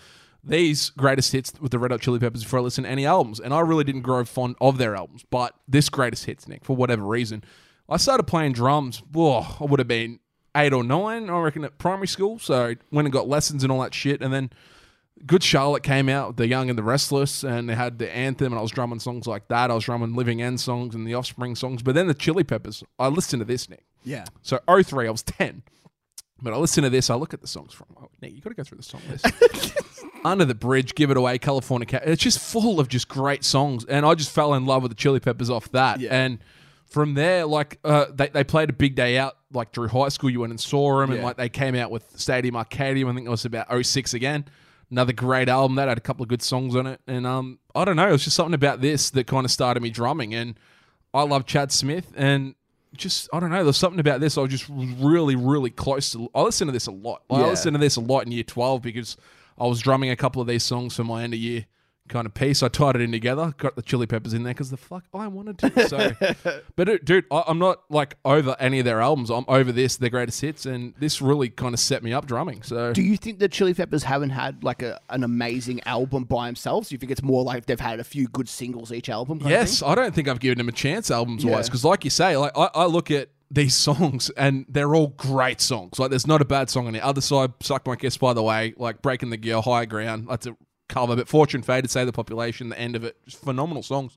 [0.45, 3.41] these greatest hits with the Red Hot Chili Peppers before I listened to any albums.
[3.41, 5.25] And I really didn't grow fond of their albums.
[5.31, 7.45] But this greatest hits, Nick, for whatever reason,
[7.89, 9.03] I started playing drums.
[9.13, 10.21] Whoa, I would have been
[10.57, 12.39] eight or nine, I reckon, at primary school.
[12.39, 14.23] So I went and got lessons and all that shit.
[14.23, 14.51] And then
[15.27, 18.59] Good Charlotte came out, The Young and the Restless, and they had the anthem, and
[18.59, 19.71] I was drumming songs like that.
[19.71, 21.83] I was drumming Living End songs and the Offspring songs.
[21.83, 23.85] But then the Chili Peppers, I listened to this, Nick.
[24.05, 24.25] Yeah.
[24.43, 25.63] So 03, I was 10.
[26.41, 28.51] But I listen to this, I look at the songs from, oh, Nick, you got
[28.51, 29.27] to go through the song list.
[30.25, 32.07] Under the Bridge, Give It Away, Californication.
[32.07, 33.85] It's just full of just great songs.
[33.85, 36.01] And I just fell in love with the Chili Peppers off that.
[36.01, 36.11] Yeah.
[36.15, 36.39] And
[36.87, 40.31] from there, like, uh, they, they played a big day out, like, through high school.
[40.31, 43.11] You went and saw them, and, like, they came out with Stadium Arcadium.
[43.11, 44.47] I think it was about 06 again.
[44.91, 47.01] Another great album that had a couple of good songs on it.
[47.07, 49.83] And um, I don't know, it was just something about this that kind of started
[49.83, 50.35] me drumming.
[50.35, 50.59] And
[51.13, 52.11] I love Chad Smith.
[52.17, 52.55] And
[52.97, 53.63] just I don't know.
[53.63, 54.39] There's something about this.
[54.39, 56.31] I was just really, really close to.
[56.35, 57.23] I listen to this a lot.
[57.29, 57.47] I Yeah.
[57.49, 59.19] listened to this a lot in year twelve because
[59.61, 61.67] I was drumming a couple of these songs for my end of year
[62.09, 62.63] kind of piece.
[62.63, 65.29] I tied it in together, got the Chili Peppers in there because the fuck I
[65.29, 65.89] wanted to.
[65.89, 66.13] So,
[66.77, 69.31] but dude, dude I, I'm not like over any of their albums.
[69.31, 72.63] I'm over this, their greatest hits, and this really kind of set me up drumming.
[72.63, 76.47] So Do you think the Chili Peppers haven't had like a, an amazing album by
[76.47, 76.89] themselves?
[76.89, 79.41] Do you think it's more like they've had a few good singles each album?
[79.45, 82.37] Yes, I don't think I've given them a chance albums wise because, like you say,
[82.37, 85.99] like I, I look at these songs and they're all great songs.
[85.99, 87.53] Like there's not a bad song on the other side.
[87.61, 90.27] Suck my kiss, by the way, like breaking the girl, high ground.
[90.29, 90.57] That's a
[90.89, 94.17] cover, but Fortune Faded, Save the Population, the end of it, just phenomenal songs.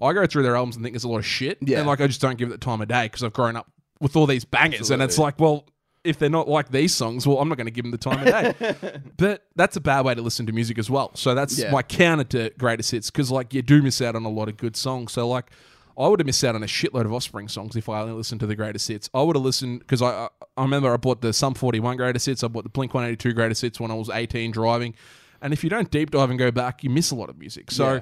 [0.00, 1.78] I go through their albums and think there's a lot of shit, Yeah.
[1.78, 3.70] and like I just don't give it the time of day because I've grown up
[4.00, 5.66] with all these bangers, and it's like, well.
[6.04, 8.26] If they're not like these songs, well, I'm not going to give them the time
[8.26, 8.74] of day.
[9.18, 11.12] but that's a bad way to listen to music as well.
[11.14, 11.70] So that's Yeah.
[11.70, 14.56] my counter to greatest hits because like you do miss out on a lot of
[14.56, 15.12] good songs.
[15.12, 15.52] So like
[15.98, 18.40] I would have missed out on a shitload of Offspring songs if I only listened
[18.40, 19.10] to the greatest hits.
[19.12, 22.42] I would have listened because I I- remember I bought the Sum 41 greatest hits.
[22.44, 24.94] I bought the Blink 182 greatest hits when I was 18 driving.
[25.40, 27.70] And if you don't deep dive and go back, you miss a lot of music.
[27.70, 27.94] So.
[27.94, 28.00] Yeah.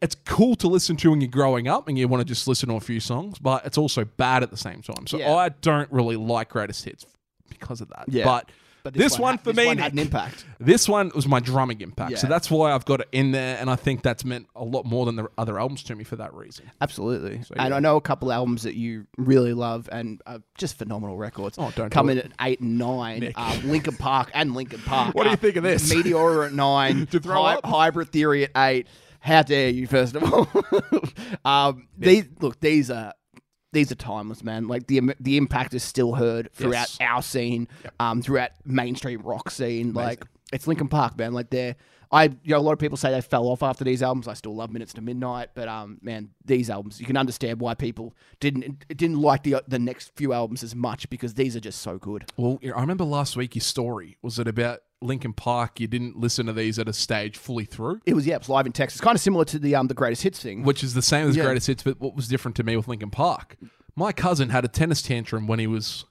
[0.00, 2.68] It's cool to listen to when you're growing up and you want to just listen
[2.70, 5.06] to a few songs, but it's also bad at the same time.
[5.06, 5.32] So Yeah.
[5.34, 7.06] I don't really like greatest hits
[7.48, 8.06] because of that.
[8.08, 8.24] Yeah.
[8.24, 8.50] But,
[8.84, 10.44] But this, one, ha- for this me, one had an impact.
[10.58, 12.18] this one was my drumming impact.
[12.18, 14.84] So that's why I've got it in there, and I think that's meant a lot
[14.84, 16.70] more than the other albums to me for that reason.
[16.80, 17.36] Absolutely.
[17.56, 17.76] and yeah.
[17.76, 21.58] I know a couple albums that you really love and uh, just phenomenal records.
[21.58, 23.32] Oh, don't come do in at eight and nine.
[23.36, 25.14] Uh, Linkin Park and Linkin Park.
[25.14, 25.88] What do you Uh, think of this?
[25.94, 27.06] Meteor at nine.
[27.12, 27.66] To throw Hy- up?
[27.66, 28.86] Hybrid Theory at eight.
[29.20, 29.86] How dare you?
[29.86, 30.48] First of all,
[31.44, 33.12] um, these look these are.
[33.72, 34.68] These are timeless, man.
[34.68, 36.98] Like the the impact is still heard throughout Yes.
[37.00, 39.94] our scene, um, throughout mainstream rock scene.
[39.94, 41.32] Like it's Linkin Park, man.
[41.32, 41.76] Like they're
[42.12, 44.28] I you know a lot of people say they fell off after these albums.
[44.28, 47.74] I still love Minutes to Midnight, but um man, these albums you can understand why
[47.74, 51.80] people didn't didn't like the the next few albums as much because these are just
[51.80, 52.26] so good.
[52.36, 55.80] Well, I remember last week your story was it about Linkin Park?
[55.80, 58.48] You didn't listen to these at a stage fully through, It was yeah, it was
[58.50, 60.62] live in Texas, kind of similar to the um the greatest hits thing.
[60.64, 61.44] which is the same as Yeah.
[61.44, 61.82] greatest hits.
[61.82, 63.56] But what was different to me with Linkin Park?
[63.96, 66.04] My cousin had a tennis tantrum when he was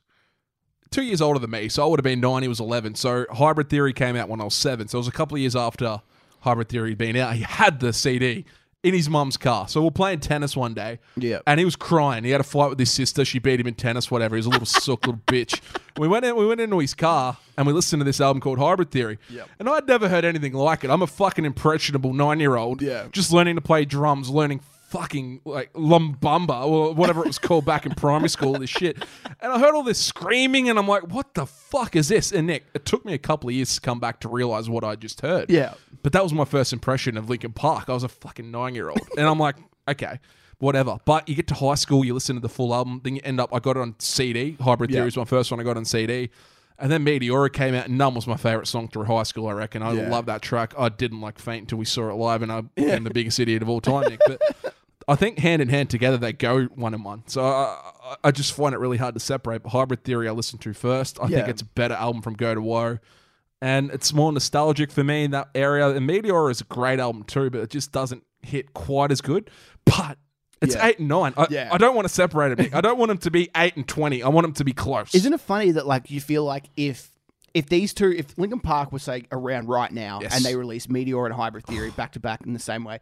[0.91, 2.43] two years older than me, so I would have been nine.
[2.43, 2.95] He was eleven.
[2.95, 4.87] So Hybrid Theory came out when I was seven.
[4.87, 6.01] So it was a couple of years after
[6.41, 7.35] Hybrid Theory had been out.
[7.35, 8.45] He had the CD
[8.83, 9.67] in his mum's car.
[9.67, 10.99] So we we're playing tennis one day.
[11.15, 11.39] Yeah.
[11.45, 12.23] And he was crying.
[12.23, 13.23] He had a fight with his sister.
[13.23, 14.35] She beat him in tennis, whatever.
[14.35, 15.61] He was a little sook little bitch.
[15.97, 18.57] We went in, we went into his car and we listened to this album called
[18.57, 19.19] Hybrid Theory.
[19.29, 19.49] Yep.
[19.59, 20.89] And I'd never heard anything like it.
[20.89, 22.81] I'm a fucking impressionable nine year old.
[22.81, 23.07] Yeah.
[23.11, 27.85] Just learning to play drums, learning fucking like Lumbumba or whatever it was called back
[27.85, 28.97] in primary school, this shit.
[29.39, 32.31] And I heard all this screaming and I'm like, what the fuck is this?
[32.33, 34.83] And Nick, it took me a couple of years to come back to realize what
[34.83, 35.49] I just heard.
[35.49, 35.73] Yeah.
[36.03, 37.89] But that was my first impression of Linkin Park.
[37.89, 38.99] I was a fucking nine year old.
[39.17, 39.55] and I'm like,
[39.87, 40.19] okay,
[40.59, 40.97] whatever.
[41.05, 43.39] But you get to high school, you listen to the full album, then you end
[43.39, 44.57] up, I got it on CD.
[44.59, 44.97] Hybrid Yeah.
[44.97, 46.29] Theory was my first one I got on CD.
[46.79, 49.51] And then Meteora came out, and Numb was my favorite song through high school, I
[49.51, 49.83] reckon.
[49.83, 50.09] I Yeah.
[50.09, 50.73] love that track.
[50.75, 53.61] I didn't like faint until we saw it live, and I became the biggest idiot
[53.61, 54.19] of all time, Nick.
[54.25, 54.41] But
[55.07, 57.23] I think hand in hand together, they go one and one.
[57.27, 59.63] So I, I, just find it really hard to separate.
[59.63, 61.19] But Hybrid Theory, I listened to first.
[61.21, 62.99] I think it's a better album from Go to Woe
[63.61, 65.89] and it's more nostalgic for me in that area.
[65.89, 69.49] And Meteor is a great album too, but it just doesn't hit quite as good.
[69.85, 70.17] But
[70.61, 70.87] it's Yeah.
[70.87, 71.33] eight and nine.
[71.37, 71.69] I, Yeah.
[71.71, 72.69] I don't want to separate them.
[72.73, 74.23] I don't want them to be eight and twenty.
[74.23, 75.13] I want them to be close.
[75.13, 77.11] Isn't it funny that like you feel like if
[77.53, 80.35] if these two, if Linkin Park was say around right now Yes.
[80.35, 82.99] and they released Meteor and Hybrid Theory back to back in the same way,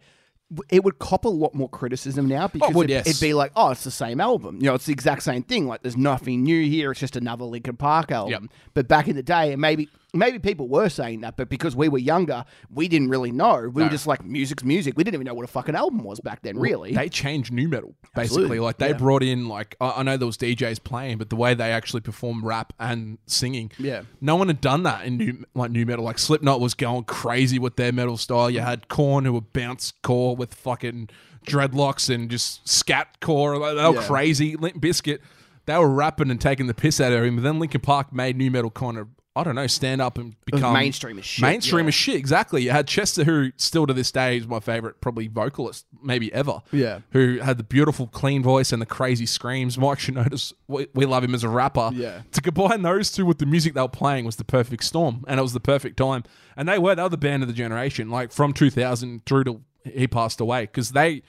[0.69, 3.07] it would cop a lot more criticism now oh, because would, it, yes.
[3.07, 4.57] it'd be like, oh, it's the same album.
[4.57, 5.67] You know, it's the exact same thing.
[5.67, 6.91] Like, there's nothing new here.
[6.91, 8.49] It's just another Linkin Park album.
[8.73, 11.97] But back in the day, maybe maybe people were saying that, but because we were
[11.99, 12.43] younger,
[12.73, 13.69] we didn't really know.
[13.71, 14.95] We were just like, music's music.
[14.97, 16.57] We didn't even know what a fucking album was back then.
[16.57, 18.21] Really, They changed nu metal basically.
[18.43, 18.59] Absolutely.
[18.59, 18.97] Like they Yeah.
[18.97, 22.01] brought in like I, I know there was DJs playing, but the way they actually
[22.01, 24.01] perform rap and singing, Yeah.
[24.21, 26.05] no one had done that in new like nu metal.
[26.05, 28.49] Like Slipknot was going crazy with their metal style.
[28.49, 31.09] You had Korn who were bounce core with fucking
[31.45, 33.57] dreadlocks and just scat core.
[33.57, 34.07] Like, they were Yeah.
[34.07, 34.55] crazy.
[34.55, 35.19] Limp Bizkit,
[35.65, 37.37] they were rapping and taking the piss out of him.
[37.37, 39.07] But then Linkin Park made nu metal kind of.
[39.39, 41.89] I don't know, stand up and become mainstream as shit, Mainstream yeah.
[41.89, 42.63] as shit, exactly.
[42.63, 46.61] You had Chester, who still to this day is my favorite, probably vocalist, maybe ever
[46.71, 46.99] Yeah.
[47.11, 49.77] who had the beautiful, clean voice and the crazy screams.
[49.77, 51.89] Mike Shinoda's, we, we love him as a rapper.
[51.93, 52.21] Yeah.
[52.33, 55.39] To combine those two with the music they were playing was the perfect storm, and
[55.39, 56.23] it was the perfect time.
[56.57, 59.61] And they were, they were the band of the generation, like from 2000 through to
[59.85, 61.23] he passed away, because they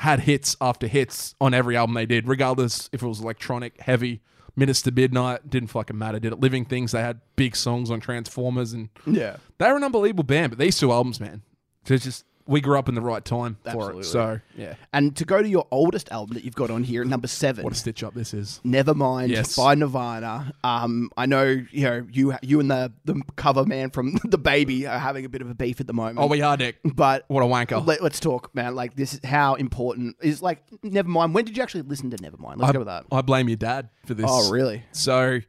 [0.00, 4.20] had hits after hits on every album they did, regardless if it was electronic, heavy,
[4.56, 6.40] Minutes to Midnight, didn't fucking matter, did it?
[6.40, 9.36] Living Things, they had big songs on Transformers, and yeah.
[9.58, 10.50] they were an unbelievable band.
[10.50, 11.42] But these two albums, man,
[11.84, 14.00] they're just, we grew up in the right time for Absolutely.
[14.00, 14.04] it.
[14.04, 14.74] So, yeah.
[14.92, 17.72] And to go to your oldest album that you've got on here, number seven, What
[17.72, 18.60] a stitch up this is.
[18.64, 19.56] Nevermind Yes.
[19.56, 20.52] by Nirvana.
[20.62, 24.86] Um, I know you know you you and the the cover man from the baby
[24.86, 26.18] are having a bit of a beef at the moment.
[26.18, 26.76] Oh, we are, Nick.
[26.84, 27.84] but What a wanker.
[27.86, 28.74] let, us talk, man.
[28.74, 31.32] Like this is how important is like Nevermind.
[31.32, 32.58] When did you actually listen to Nevermind?
[32.58, 33.06] Let's go with that.
[33.10, 34.26] I blame your dad for this.
[34.28, 34.84] Oh, really?
[34.92, 35.40] So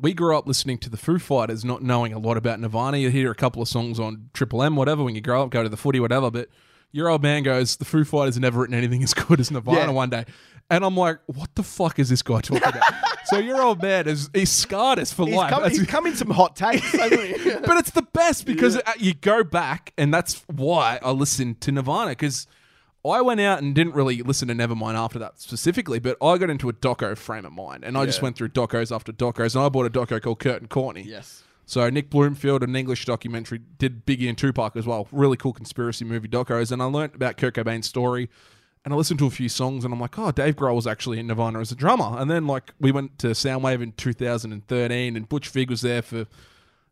[0.00, 2.96] we grew up listening to the Foo Fighters, not knowing a lot about Nirvana.
[2.98, 5.62] You hear a couple of songs on Triple M, whatever, when you grow up, go
[5.62, 6.30] to the footy, whatever.
[6.30, 6.48] But
[6.92, 9.78] your old man goes, the Foo Fighters have never written anything as good as Nirvana
[9.78, 9.90] Yeah.
[9.90, 10.24] one day.
[10.72, 12.82] And I'm like, what the fuck is this guy talking about?
[13.24, 15.50] so your old man is he's scarred us for He's life.
[15.50, 19.42] come, he's come in some hot takes, but it's the best because uh, you go
[19.42, 22.46] back, and that's why I listened to Nirvana because
[23.04, 26.50] I went out and didn't really listen to Nevermind after that specifically, but I got
[26.50, 28.24] into a doco frame of mind, and I just Yeah.
[28.24, 31.02] went through docos after docos, and I bought a doco called Kurt and Courtney.
[31.02, 31.42] yes.
[31.64, 35.06] So Nick Broomfield, an English documentary, did Biggie and Tupac as well.
[35.12, 38.28] Really cool conspiracy movie docos, and I learned about Kurt Cobain's story.
[38.84, 41.20] And I listened to a few songs, and I'm like, oh, Dave Grohl was actually
[41.20, 42.18] in Nirvana as a drummer.
[42.18, 46.26] And then like we went to Soundwave in 2013, and Butch Vig was there for.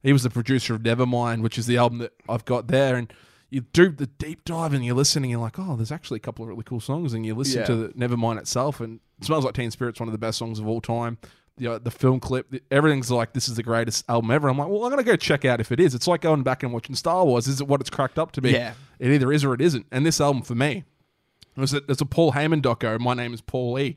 [0.03, 2.95] He was the producer of Nevermind, which is the album that I've got there.
[2.95, 3.13] And
[3.51, 6.21] you do the deep dive, and you're listening, and you're like, oh, there's actually a
[6.21, 7.15] couple of really cool songs.
[7.15, 7.67] And you listen Yeah.
[7.67, 10.59] to the Nevermind itself, and it smells like Teen Spirit's one of the best songs
[10.59, 11.19] of all time.
[11.57, 14.49] The, uh, the film clip, the- everything's like this is the greatest album ever.
[14.49, 15.93] I'm like, well, I'm gonna go check out if it is.
[15.95, 17.49] It's like going back and watching Star Wars.
[17.49, 18.53] Is it what it's cracked up to be?
[18.53, 18.75] Yeah.
[19.01, 19.87] It either is or it isn't.
[19.91, 20.85] And this album for me,
[21.57, 23.01] was a, it's a Paul Heyman doco.
[23.01, 23.97] My name is Paul E.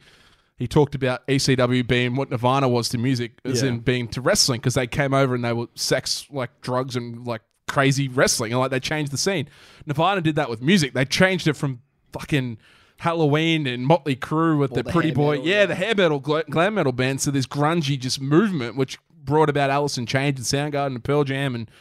[0.58, 3.70] He talked about ECW being what Nirvana was to music, as Yeah.
[3.70, 7.28] in being to wrestling, because they came over and they were sex, like drugs and
[7.28, 9.48] like crazy wrestling, and like they changed the scene.
[9.86, 10.94] Nirvana did that with music.
[10.94, 11.82] They changed it from
[12.12, 12.58] fucking
[12.98, 15.66] Halloween and Motley Crue with the, the Pretty Boy, metal, yeah, yeah.
[15.68, 17.22] the hair metal, gla- glam metal band.
[17.22, 21.24] So this grungy just movement, which brought about Alice in Chains and Soundgarden and Pearl
[21.24, 21.72] Jam and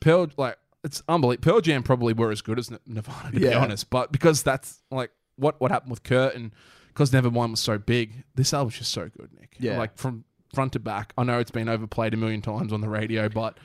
[0.00, 1.52] Pearl like it's unbelievable.
[1.52, 5.10] Pearl Jam probably were as good as Nirvana to be honest, but because that's like
[5.36, 6.52] what what happened with Kurt and
[6.88, 9.56] because Nevermind was so big, this album's just so good, Nick.
[9.58, 9.78] Yeah.
[9.78, 10.24] like from
[10.54, 11.12] front to back.
[11.16, 13.56] I know it's been overplayed a million times on the radio, but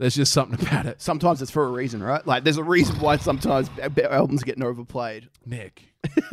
[0.00, 2.26] there's just something about it, Sometimes it's for a reason, right?
[2.26, 5.28] Like there's a reason why sometimes albums get overplayed.
[5.46, 5.82] Nick.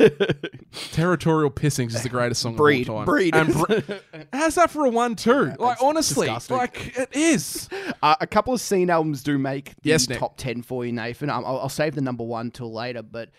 [0.92, 3.04] Territorial Pissings is the greatest song Breed, of all time.
[3.06, 3.34] breed.
[3.34, 3.80] And bre-
[4.32, 5.52] how's that for a one two?
[5.58, 6.56] Like honestly, disgusting.
[6.56, 7.68] like it is.
[8.02, 10.18] Uh, a couple of scene albums do make the Yes, Nick.
[10.18, 11.30] top 10 for you, Nathan.
[11.30, 13.30] Um, I'll, I'll save the number one till later, but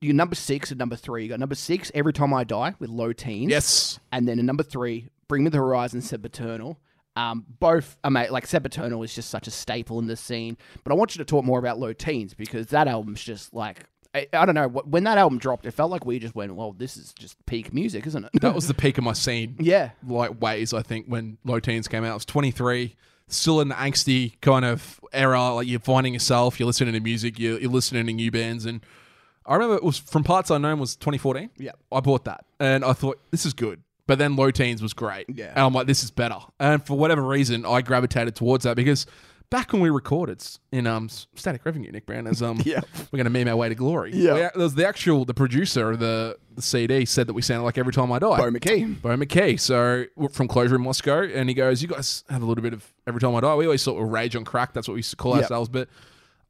[0.00, 1.24] your number six and number three.
[1.24, 3.50] You got number six, Every Time I Die with low teens.
[3.50, 4.00] Yes.
[4.12, 6.78] And then a number three, Bring Me the Horizon, Sempiternal.
[7.18, 10.56] Um, both, I mean, like Sempiternal is just such a staple in the scene.
[10.84, 13.84] But I want you to talk more about Low Teens because that album's just like,
[14.14, 14.68] I, I don't know.
[14.68, 17.74] When that album dropped, it felt like we just went, well, this is just peak
[17.74, 18.30] music, isn't it?
[18.40, 19.56] That was the peak of my scene.
[19.58, 19.90] yeah.
[20.06, 20.72] like ways.
[20.72, 22.94] I think when Low Teens came out, I was 23,
[23.26, 25.54] still in the angsty kind of era.
[25.54, 28.80] Like you're finding yourself, you're listening to music, you're, you're listening to new bands, and
[29.44, 31.50] I remember it was from Parts Unknown was 2014.
[31.56, 31.72] Yeah.
[31.90, 33.82] I bought that, and I thought this is good.
[34.08, 35.50] But then Low Teens was great, Yeah.
[35.50, 36.38] and I'm like, this is better.
[36.58, 39.06] And for whatever reason, I gravitated towards that because.
[39.50, 42.82] Back when we recorded in um Static Revenue, Nick Brown, as um Yeah.
[43.10, 44.10] we're gonna meme our way to glory.
[44.14, 44.50] Yeah.
[44.54, 47.94] Was the actual the producer of the the CD said that we sounded like every
[47.94, 48.36] time I die.
[48.36, 49.00] Bo McKee.
[49.00, 52.60] Bo McKay, so from Closure in Moscow, and he goes, "You guys have a little
[52.60, 54.74] bit of every time I die." We always sort of rage on crack.
[54.74, 55.44] That's what we used to call Yep.
[55.44, 55.70] ourselves.
[55.70, 55.88] But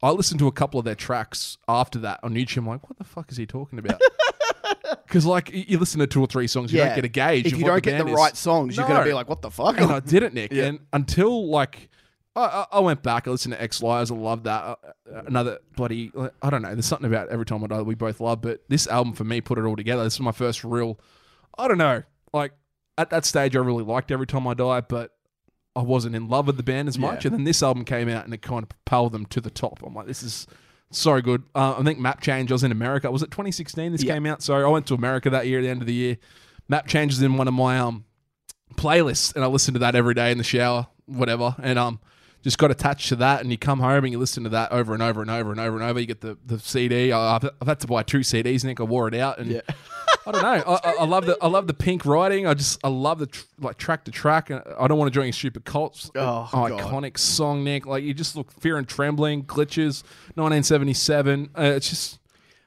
[0.03, 2.59] I listened to a couple of their tracks after that on YouTube.
[2.59, 4.01] I'm like, "What the fuck is he talking about?"
[5.07, 6.87] Because like you listen to two or three songs, you Yeah.
[6.89, 7.47] don't get a gauge.
[7.47, 8.15] If of you what don't get the band is.
[8.17, 9.79] right songs, you're gonna be like, what the fuck?
[9.81, 10.53] and I didn't, Nick.
[10.53, 10.65] Yeah.
[10.67, 11.89] And until like.
[12.37, 13.27] I, I- I went back.
[13.27, 14.11] I listened to Ex Lives.
[14.11, 14.63] I love that.
[14.65, 14.77] Uh,
[15.13, 16.13] uh, Another bloody.
[16.43, 16.73] I don't know.
[16.73, 18.43] There's something about every time I die that we both love.
[18.43, 20.05] But this album for me put it all together.
[20.05, 21.01] This is my first real.
[21.57, 22.03] I don't know.
[22.33, 22.53] Like
[22.99, 25.11] at that stage, I really liked every time I die, but
[25.77, 27.25] I wasn't in love with the band as much.
[27.25, 27.29] Yeah.
[27.31, 29.81] And then this album came out and it kind of propelled them to the top.
[29.85, 30.47] I'm like, this is
[30.91, 31.43] so good.
[31.55, 32.51] Uh, I think Map Change.
[32.51, 33.11] I was in America.
[33.11, 33.93] Was it 2016?
[33.93, 34.15] This Yeah.
[34.15, 34.43] came out.
[34.43, 36.17] So I went to America that year at the end of the year.
[36.69, 38.05] Map Change is in one of my um
[38.75, 41.55] playlists, and I listen to that every day in the shower, whatever.
[41.63, 42.01] And um,
[42.43, 44.93] just got attached to that, and you come home and you listen to that over
[44.95, 46.01] and over and over and over and over.
[46.01, 47.13] You get the the CD.
[47.13, 48.81] I, I've, I've had to buy two CDs, Nick.
[48.81, 49.61] I wore it out, and Yeah.
[50.29, 50.79] I don't know.
[50.85, 52.47] I, I, love the I love the pink writing.
[52.47, 54.51] I just I love the tr- like track to track.
[54.51, 56.11] I don't want to join your stupid cults.
[56.15, 56.73] Oh, God.
[56.73, 57.87] iconic song, Nick.
[57.87, 60.03] Like you just look Fear and Trembling, Glitches,
[60.35, 61.51] 1977.
[61.57, 62.19] Uh, it's just.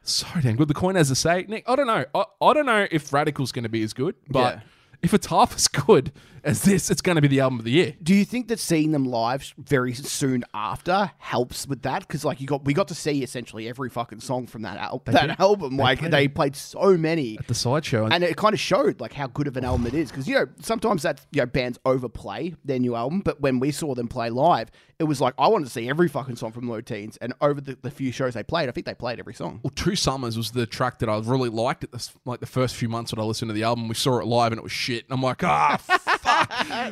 [0.03, 0.67] So damn good.
[0.67, 1.63] The coin has a say, Nick.
[1.69, 2.05] I don't know.
[2.15, 4.61] I, I don't know if Radical's going to be as good, but Yeah.
[5.03, 6.11] If it's half as good
[6.43, 7.93] as this, it's going to be the album of the year.
[8.01, 11.99] Do you think that seeing them live very soon after helps with that?
[12.01, 15.03] Because like you got, we got to see essentially every fucking song from that al-
[15.05, 15.39] that did.
[15.39, 15.77] album.
[15.77, 16.33] like played they it.
[16.35, 18.05] played so many, at The sideshow.
[18.05, 20.09] And, and it kind of showed like how good of an album it is.
[20.09, 23.71] Because you know sometimes that you know bands overplay their new album, but when we
[23.71, 26.67] saw them play live, it was like I wanted to see every fucking song from
[26.67, 27.17] Low Teens.
[27.21, 29.59] And over the, the few shows they played, I think they played every song.
[29.63, 32.75] well, Two Summers was the track that I really liked at this, like the first
[32.75, 33.87] few months when I listened to the album.
[33.87, 34.90] We saw it live and it was shit.
[34.99, 35.97] And I'm like, ah, fuck.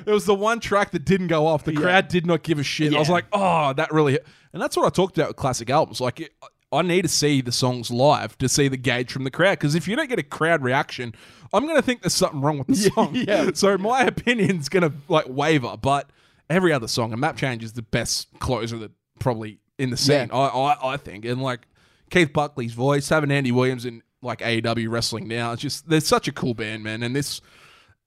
[0.08, 1.64] It was the one track that didn't go off.
[1.64, 2.94] The crowd did not give a shit.
[2.94, 4.14] I was like, oh, that really.
[4.14, 6.02] hit." And that's what I talked about with classic albums.
[6.02, 6.34] Like, it,
[6.72, 9.54] I need to see the songs live to see the gauge from the crowd.
[9.60, 11.14] Because if you don't get a crowd reaction,
[11.54, 13.16] I'm going to think there's something wrong with the song.
[13.16, 13.52] yeah.
[13.54, 15.78] So my opinion's going to like waver.
[15.82, 16.10] But
[16.50, 20.30] every other song, and Map Change is the best closer that probably in the scene.
[20.32, 20.36] Yeah.
[20.38, 21.62] I, I I think, and like
[22.10, 26.28] Keith Buckley's voice, having Andy Williams in like AEW wrestling now, it's just they're such
[26.28, 27.04] a cool band, man.
[27.04, 27.42] And this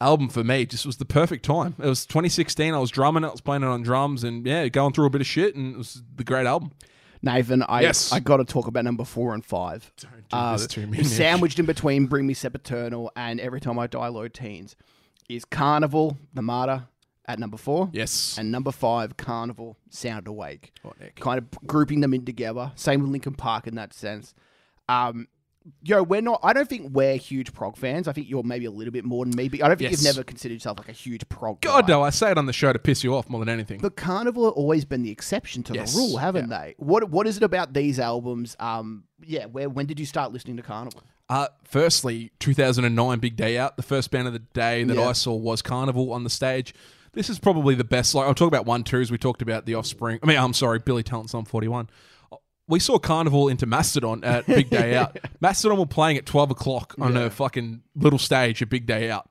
[0.03, 1.75] album for me just was the perfect time.
[1.79, 2.75] It was 2016.
[2.75, 5.11] I was drumming it, I was playing it on drums, and yeah, going through a
[5.11, 6.73] bit of shit, and it was the great album.
[7.23, 8.13] Nathan, I Yes.
[8.13, 9.93] I got to talk about number four and five.
[9.97, 14.09] do this to me, sandwiched in between Bring Me Sempiternal and Every Time I Die
[14.09, 14.75] Low Teens
[15.29, 16.89] is Karnivool, The Martyr
[17.27, 17.89] at number four.
[17.93, 18.37] Yes.
[18.37, 20.73] And number five, Karnivool, Sound Awake.
[20.85, 22.73] Oh, Kind of grouping them in together.
[22.75, 24.35] Same with Linkin Park in that sense.
[24.89, 25.29] Um,
[25.83, 26.41] yo, we're not.
[26.43, 28.09] I don't think we're huge prog fans.
[28.09, 29.49] I think you're maybe a little bit more than me.
[29.49, 30.03] But I don't think Yes.
[30.05, 31.63] you've never considered yourself like a huge prog.
[31.63, 31.73] Fan.
[31.73, 31.93] God guy.
[31.93, 33.81] no, I say it on the show to piss you off more than anything.
[33.81, 36.75] But Karnivool have always been the exception to Yes, the rule, haven't they?
[36.79, 38.57] What What is it about these albums?
[38.61, 41.03] Um, yeah, where when did you start listening to Karnivool?
[41.29, 43.77] Uh, firstly, 2009 Big Day Out.
[43.77, 45.09] The first band of the day that Yeah.
[45.09, 46.75] I saw was Karnivool on the stage.
[47.15, 48.15] This is probably the best.
[48.15, 49.11] Like I'll talk about one twos.
[49.11, 50.19] We talked about the Offspring.
[50.23, 51.89] I mean, I'm sorry, Billy Talent's on 41.
[52.69, 55.19] We saw Karnivool into Mastodon at Big Day Out.
[55.41, 57.23] Mastodon were playing at 12 o'clock on Yeah.
[57.25, 59.29] a fucking little stage at Big Day Out.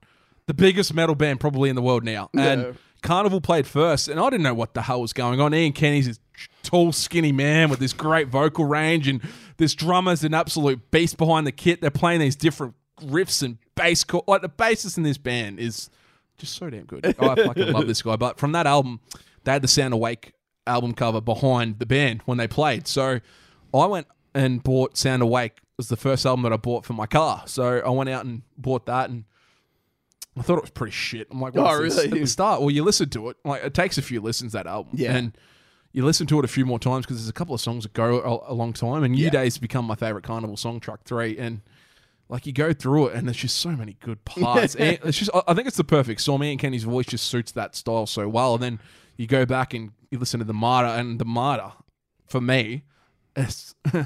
[0.48, 2.30] The biggest metal band probably in the world now.
[2.34, 2.52] Yeah.
[2.52, 5.54] And Karnivool played first, and I didn't know what the hell was going on.
[5.56, 6.20] Ian Kenny's this
[6.62, 9.22] tall, skinny man with this great vocal range, and
[9.58, 11.82] this drummer's an absolute beast behind the kit.
[11.82, 14.06] They're playing these different riffs and bass.
[14.28, 15.90] like the bassist in this band is
[16.38, 17.06] just so damn good.
[17.06, 18.16] I fucking love this guy.
[18.18, 19.00] But from that album,
[19.46, 20.34] they had the Sound Awake
[20.68, 22.88] album cover behind the band when they played.
[22.88, 23.20] So
[23.74, 25.54] I went and bought Sound Awake.
[25.58, 27.44] It was the first album that I bought for my car.
[27.48, 29.26] So I went out and bought that and
[30.38, 31.28] I thought it was pretty shit.
[31.32, 32.06] I'm like, Oh, really?
[32.06, 33.38] At the start, well, you listen to it.
[33.44, 35.16] Like, it takes a few listens that album, Yeah.
[35.16, 35.38] and
[35.92, 37.92] you listen to it a few more times because there's a couple of songs that
[37.94, 39.04] go a, a long time.
[39.04, 39.30] And New Yeah.
[39.30, 41.60] Day's become my favorite Karnivool song, track three, and
[42.30, 44.76] like you go through it, and there's just so many good parts.
[44.76, 46.42] and it's just, I- I think it's the perfect song.
[46.44, 48.54] Ian Kenny's voice just suits that style so well.
[48.54, 48.80] And then
[49.18, 51.74] you go back and you listen to Themata, and Themata,
[52.28, 52.84] for me,
[53.36, 53.76] it's.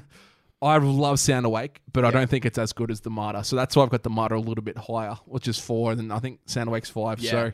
[0.61, 3.45] I love Sound Awake, but I don't think it's as good as Themata.
[3.45, 6.11] So that's why I've got Themata a little bit higher, which is four, and then
[6.11, 7.19] I think Sound Awake's five.
[7.19, 7.31] Yeah.
[7.31, 7.51] So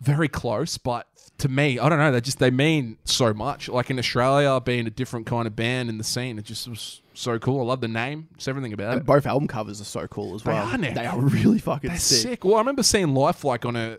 [0.00, 1.08] very close, but
[1.38, 2.12] to me, I don't know.
[2.12, 3.68] They just they mean so much.
[3.68, 7.00] Like in Australia, being a different kind of band in the scene, it just was
[7.14, 7.60] so cool.
[7.60, 9.06] I love the name, just everything about it.
[9.06, 10.68] Both album covers are so cool as They well.
[10.68, 10.94] are, Nick.
[10.94, 12.22] They are really fucking sick.
[12.22, 12.44] sick.
[12.44, 13.98] Well, I remember seeing Lifelike on a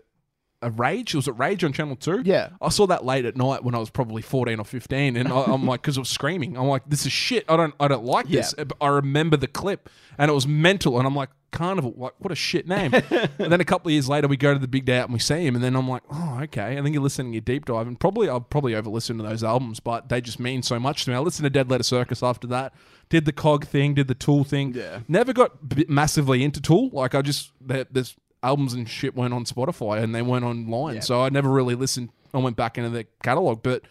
[0.62, 1.14] a Rage.
[1.14, 2.22] It was it Rage on Channel Two?
[2.24, 2.50] Yeah.
[2.60, 5.42] I saw that late at night when I was probably fourteen or fifteen, and I,
[5.44, 6.56] I'm like, because it was screaming.
[6.56, 7.44] I'm like, this is shit.
[7.48, 8.54] I don't, I don't like this.
[8.56, 8.64] Yeah.
[8.64, 9.88] But I remember the clip,
[10.18, 10.98] and it was mental.
[10.98, 12.94] And I'm like, Karnivool, like, what a shit name.
[13.10, 15.12] and then a couple of years later, we go to the big day out and
[15.12, 16.76] we see him, and then I'm like, oh, okay.
[16.76, 19.22] And then you're listening to your deep dive, and probably I'll probably over listen to
[19.22, 21.16] those albums, but they just mean so much to me.
[21.16, 22.72] I listened to Dead Letter Circus after that.
[23.10, 24.72] Did the Cog thing, did the Tool thing.
[24.74, 25.00] Yeah.
[25.06, 25.52] Never got
[25.88, 26.88] massively into Tool.
[26.92, 30.96] Like I just there, there's albums and shit weren't on Spotify and they weren't online,
[30.96, 31.00] Yeah.
[31.00, 32.10] so I never really listened.
[32.34, 33.82] I went back into their catalog, but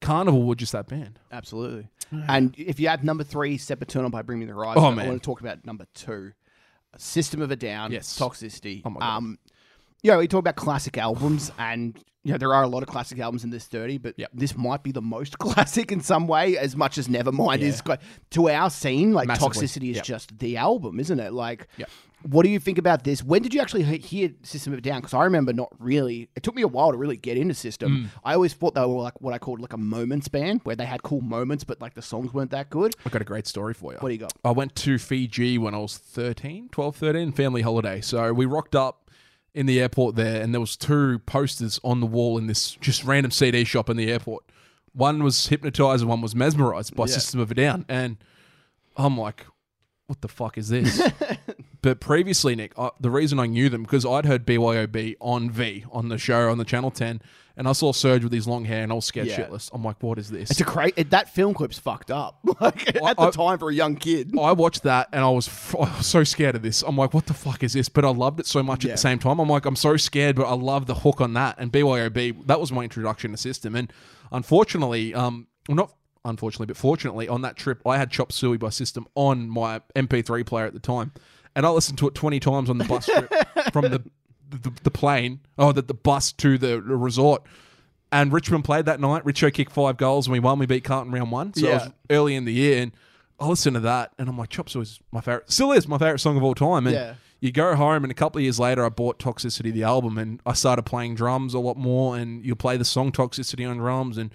[0.00, 1.18] Karnivool were just that band.
[1.32, 1.88] Absolutely.
[2.28, 5.06] And if you add number three, Sempiternal by Bring Me the Horizon, Oh, man.
[5.06, 6.32] I want to talk about number two,
[6.96, 8.16] System of a Down, Yes.
[8.18, 8.82] Toxicity.
[8.84, 9.16] Oh, my God.
[9.16, 9.38] Um,
[10.02, 12.88] you know, we talk about classic albums, and you know there are a lot of
[12.88, 14.30] classic albums in this thirty, but Yep.
[14.34, 16.56] this might be the most classic in some way.
[16.58, 17.66] As much as Nevermind Yeah.
[17.68, 17.82] is
[18.30, 19.66] to our scene, like Massively.
[19.66, 20.04] Toxicity is Yep.
[20.04, 21.32] just the album, isn't it?
[21.32, 21.88] Like, Yep.
[22.22, 23.22] what do you think about this?
[23.22, 25.00] When did you actually hear System of a Down?
[25.00, 26.30] Because I remember not really.
[26.34, 27.56] It took me a while to really get into Mm.
[27.56, 28.10] System.
[28.24, 30.86] I always thought they were like what I called like a moments band, where they
[30.86, 32.94] had cool moments, but like the songs weren't that good.
[33.04, 33.98] I got a great story for you.
[33.98, 34.32] What do you got?
[34.44, 38.00] I went to Fiji when I was 13, 12, 13, family holiday.
[38.00, 39.03] So we rocked up
[39.54, 43.04] in the airport there, and there was two posters on the wall in this just
[43.04, 44.44] random CD shop in the airport.
[44.92, 47.14] One was Hypnotized and one was Mesmerized by Yeah.
[47.14, 47.84] System of a Down.
[47.88, 48.16] And
[48.96, 49.46] I'm like,
[50.06, 51.00] what the fuck is this?
[51.82, 55.84] but previously, Nick, I, the reason I knew them because I'd heard BYOB on V
[55.90, 57.22] on the show on the Channel 10,
[57.56, 59.46] and I saw Serj with his long hair, and I was scared Yeah.
[59.46, 59.70] shitless.
[59.72, 60.50] I'm like, what is this?
[60.50, 60.94] It's a great.
[60.96, 62.38] It, that film clip's fucked up.
[62.60, 64.32] Like at the I- time for a young kid.
[64.38, 66.82] I watched that and I was, f- I was so scared of this.
[66.82, 67.88] I'm like, what the fuck is this?
[67.88, 68.90] But I loved it so much Yeah.
[68.92, 69.38] at the same time.
[69.38, 71.56] I'm like, I'm so scared, but I love the hook on that.
[71.58, 73.74] And BYOB, that was my introduction to System.
[73.76, 73.92] And
[74.32, 75.92] unfortunately, um, well, not
[76.24, 80.44] unfortunately, but fortunately, on that trip, I had Chop Suey by System on my MP3
[80.46, 81.12] player at the time.
[81.56, 83.32] And I listened to it 20 times on the bus trip
[83.72, 84.02] from the,
[84.58, 87.42] the, the plane, oh, the, the bus to the resort.
[88.12, 89.24] And Richmond played that night.
[89.24, 90.58] Richo kicked five goals and we won.
[90.58, 91.52] We beat Carlton round one.
[91.54, 91.74] So it Yeah.
[91.84, 92.82] was early in the year.
[92.82, 92.92] And
[93.40, 95.50] I listened to that and I'm like, Chops was my favorite.
[95.50, 96.86] Still is my favorite song of all time.
[96.86, 97.14] And Yeah.
[97.40, 100.40] you go home and a couple of years later, I bought Toxicity, the album, and
[100.46, 102.16] I started playing drums a lot more.
[102.16, 104.16] And you play the song Toxicity on drums.
[104.16, 104.30] And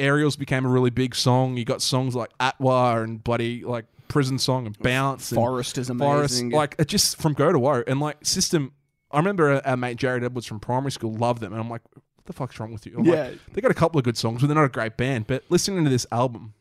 [0.00, 1.56] Aerials became a really big song.
[1.56, 5.30] You got songs like Atwa and bloody like Prison Song and Bounce.
[5.30, 6.50] and Forest is Forest, amazing.
[6.50, 8.72] like it just from go to woe and like system.
[9.12, 11.82] I remember our, our mate Jared Edwards from primary school loved them, and I'm like,
[11.94, 12.96] what the fuck's wrong with you?
[12.98, 13.28] I'm Yeah.
[13.30, 15.26] like, they got a couple of good songs, but they're not a great band.
[15.26, 16.54] But listening to this album,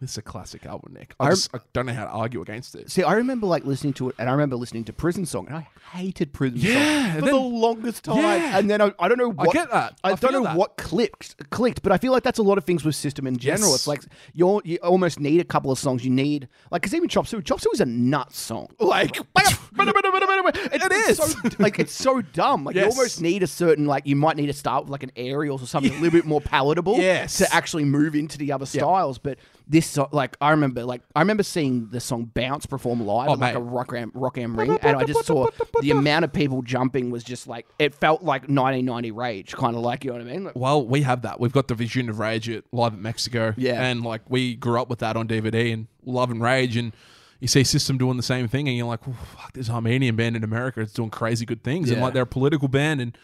[0.00, 1.14] this is a classic album, Nick.
[1.18, 2.88] I, I- just, I don't know how to argue against it.
[2.88, 5.56] See, I remember like listening to it, and I remember listening to Prison Song, and
[5.56, 8.18] I hated Prison Yeah, Song for then- the longest time.
[8.18, 8.58] Yeah.
[8.58, 9.98] And then I, I don't know I what get that.
[10.04, 10.56] I, I don't know that.
[10.56, 13.38] what clicked clicked, but I feel like that's a lot of things with System in
[13.38, 13.70] general.
[13.70, 13.80] Yes.
[13.80, 14.02] It's like
[14.34, 16.04] you you almost need a couple of songs.
[16.04, 18.68] You need like because even Chop Suey, Chop Suey is a nut song.
[18.78, 19.16] Like
[19.78, 21.16] it is.
[21.18, 22.64] so, like it's so dumb.
[22.64, 25.12] Like you almost need a certain like you might need to start with like an
[25.16, 26.98] aerials or something a little bit more palatable.
[26.98, 27.38] Yes.
[27.38, 29.18] to actually move into the other styles.
[29.18, 33.28] But this so- like I remember like I remember seeing the song Bounce perform live
[33.28, 35.48] Oh, at like a rock am, rock am ring, and I just saw
[35.80, 39.82] the amount of people jumping was just like it felt like 1990 Rage, kind of
[39.82, 40.44] like you know what I mean.
[40.44, 41.38] Like, Well, we have that.
[41.38, 43.54] We've got the Vision of Rage at Live at Mexico.
[43.56, 43.82] Yeah.
[43.82, 46.92] And like we grew up with that on DVD and Love and Rage and
[47.40, 50.34] you see System doing the same thing and you're like, oh, fuck, this Armenian band
[50.34, 51.90] in America is doing crazy good things.
[51.90, 53.16] And like they're a political band and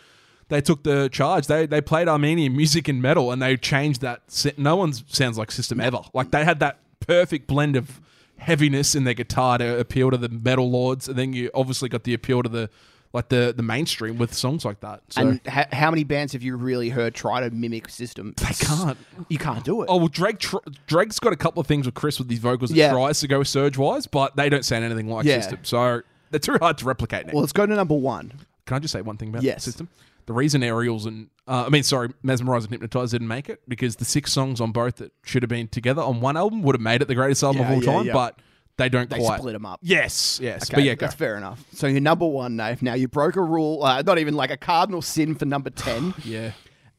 [0.49, 1.47] they took the charge.
[1.47, 4.22] They they played Armenian music and metal and they changed that.
[4.59, 6.01] No one sounds like System ever.
[6.12, 8.01] Like they had that perfect blend of
[8.36, 12.05] heaviness in their guitar to appeal to the metal lords and then you obviously got
[12.05, 12.68] the appeal to the
[13.12, 15.01] like the the mainstream with songs like that.
[15.11, 18.34] So and ha- how many bands have you really heard try to mimic System?
[18.38, 18.99] they can't.
[19.28, 19.86] You can't do it.
[19.88, 20.40] Oh well, Drake.
[20.40, 20.57] Tr-
[20.88, 22.90] Drake's got a couple of things with Chris with these vocals that Yeah.
[22.92, 25.40] tries to go surge wise, but they don't sound anything like Yeah.
[25.40, 25.61] System.
[25.62, 27.26] So they're too hard to replicate.
[27.26, 27.34] Now.
[27.34, 28.32] Well, let's go to number one.
[28.66, 29.62] Can I just say one thing about Yes.
[29.62, 29.88] System?
[30.27, 33.97] The reason Aerials and uh, I mean, sorry, Mesmerize and Hypnotize didn't make it because
[33.97, 36.81] the six songs on both that should have been together on one album would have
[36.81, 38.12] made it the greatest album Yeah, of all yeah, time, yeah.
[38.14, 38.39] but
[38.79, 39.39] they don't They quite.
[39.41, 39.81] split them up.
[39.83, 41.05] Yes, yes, but yeah, go.
[41.07, 41.62] that's fair enough.
[41.75, 42.81] So your number one, Nave.
[42.83, 46.14] Now you broke a rule, uh, not even like a cardinal sin for number ten,
[46.25, 46.53] yeah.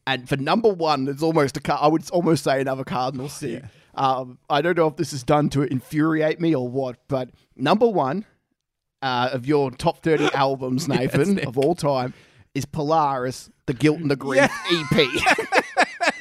[0.05, 1.59] and for number one, it's almost a.
[1.61, 3.67] Car- I would almost say another cardinal sin.
[3.95, 7.88] Um, I don't know if this is done to infuriate me or what, but number
[7.88, 8.26] one
[9.01, 12.13] uh, of your top thirty albums, Nathan, of all time,
[12.56, 15.08] is Polaris, the Guilt and the Grief E EP.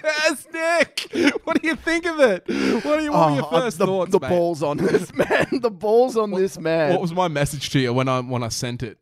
[0.03, 1.35] Yes, Nick.
[1.45, 2.45] What do you think of it?
[2.85, 4.28] What are, you, what were your Oh, first the, thoughts, the mate?
[4.28, 5.47] balls on this man.
[5.62, 6.93] The balls on this man.
[6.93, 8.99] What was my message to you when I when I sent it?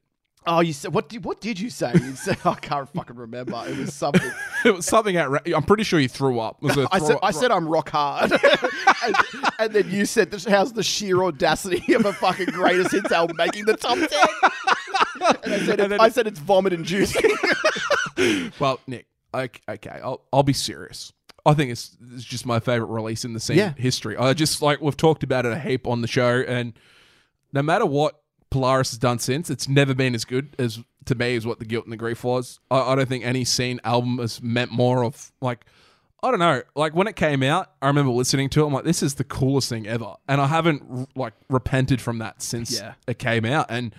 [0.47, 1.09] Oh, you said what?
[1.09, 1.93] Did, what did you say?
[1.95, 3.63] You said I can't fucking remember.
[3.67, 4.31] It was something.
[4.65, 5.55] It was something outrageous.
[5.57, 6.63] I'm pretty sure you threw up.
[6.63, 9.17] A I throw- said I said I'm rock hard, and,
[9.59, 13.37] and then you said this, how's the sheer audacity of a fucking greatest hits album
[13.37, 15.37] making the top ten?
[15.43, 17.29] And I said, it, then- I said it's vomit inducing.
[18.61, 21.13] Well, Nick, okay, okay I'll, I'll be serious.
[21.45, 23.73] I think it's, it's just my favorite release in the scene Yeah.
[23.77, 24.17] history.
[24.17, 26.75] I just like we've talked about it a heap on the show, and
[27.53, 28.22] no matter what
[28.53, 31.65] Polaris has done since, it's never been as good as to me as what the
[31.65, 32.61] Guilt and the Grief was.
[32.71, 35.65] I, I don't think any scene album has meant more of like.
[36.25, 36.63] I don't know.
[36.77, 38.67] Like when it came out, I remember listening to it.
[38.69, 42.41] I'm like, this is the coolest thing ever, and I haven't like repented from that
[42.43, 42.95] since Yeah.
[43.09, 43.67] it came out.
[43.71, 43.93] And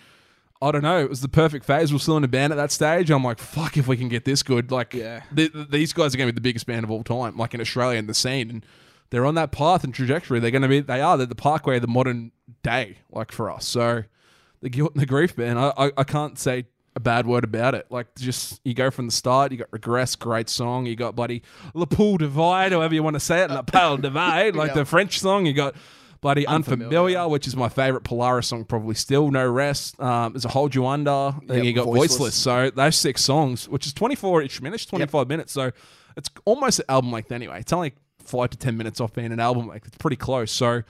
[0.61, 0.99] I don't know.
[1.01, 1.91] It was the perfect phase.
[1.91, 3.11] We're still in a band at that stage.
[3.11, 5.23] I'm like, fuck, if we can get this good, like, Yeah.
[5.35, 7.53] th- th- these guys are going to be the biggest band of all time, like
[7.53, 8.65] in Australia and the scene, and
[9.09, 10.39] they're on that path and trajectory.
[10.39, 10.79] They're going to be.
[10.79, 11.17] They are.
[11.17, 12.31] They're the Parkway of the modern
[12.61, 13.65] day, like for us.
[13.65, 14.03] So
[14.63, 15.59] the guilt and the grief band.
[15.59, 17.85] I, I I can't say a bad word about it.
[17.91, 19.51] Like just you go from the start.
[19.51, 20.85] You got regress, great song.
[20.87, 21.43] You got bloody
[21.75, 24.73] Le Poule Divide, however you want to say it, La Poule Divide, like Yeah.
[24.75, 25.45] the French song.
[25.45, 25.75] You got.
[26.21, 27.27] Bloody unfamiliar, Unfamiliar.
[27.27, 29.29] which is my favorite Polaris song, probably still.
[29.29, 29.99] No rest.
[29.99, 31.33] Um, there's a hold you under.
[31.45, 32.11] Then Yep, you got Voiceless.
[32.17, 32.35] voiceless.
[32.35, 35.51] So those six songs, which is 24 each minute, 25 minutes.
[35.51, 35.71] So
[36.15, 37.59] it's almost an album length anyway.
[37.59, 37.91] It's only
[38.23, 39.87] five to 10 minutes off being an album length.
[39.87, 40.49] It's pretty close.
[40.49, 40.83] So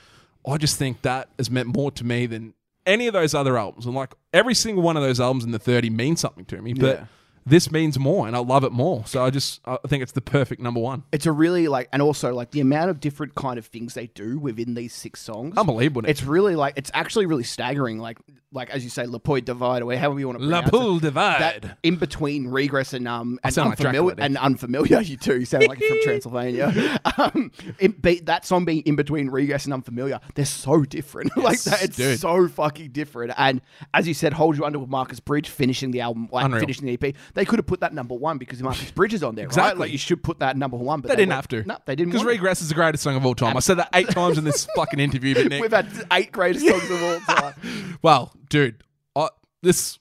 [0.47, 2.53] I just think that has meant more to me than
[2.85, 3.85] any of those other albums.
[3.85, 6.73] And like every single one of those albums in the 30 means something to me.
[6.73, 7.05] But Yeah.
[7.45, 9.05] this means more and I love it more.
[9.05, 11.03] So I just, I think it's the perfect number one.
[11.11, 14.07] it's a really like, and also like the amount of different kind of things they
[14.07, 15.57] do within these six songs.
[15.57, 16.09] Unbelievable.
[16.09, 17.99] It's really like it's actually really staggering.
[17.99, 18.17] Like
[18.53, 21.01] like as you say, Le Poit Divide or however you want to La pronounce it.
[21.01, 21.41] Divide.
[21.41, 25.39] That in between regress and um and sound like unfamiliar Dracula, and unfamiliar, you too.
[25.39, 26.99] You sound like you're from Transylvania.
[27.17, 31.35] Um, it be, that song being in between regress and unfamiliar, they're so different.
[31.37, 32.19] like Yes, that, it's dude.
[32.19, 33.33] so fucking different.
[33.37, 33.61] And
[33.93, 36.61] as you said, hold you under with Marcus Bridge finishing the album, like Unreal.
[36.61, 37.15] finishing the EP.
[37.33, 39.51] They could have put that number one because Marcus Bridge is on there, right?
[39.51, 39.79] Exactly.
[39.79, 41.63] Like you should put that number one, but they didn't have to.
[41.63, 42.11] No, they didn't.
[42.11, 42.37] Because want it.
[42.37, 43.55] Regress is the greatest song of all time.
[43.57, 46.67] I said that eight times in this fucking interview, but Nick, We've had eight greatest
[46.67, 47.97] songs of all time.
[48.01, 48.83] Well, dude,
[49.15, 49.29] I,
[49.61, 49.99] this,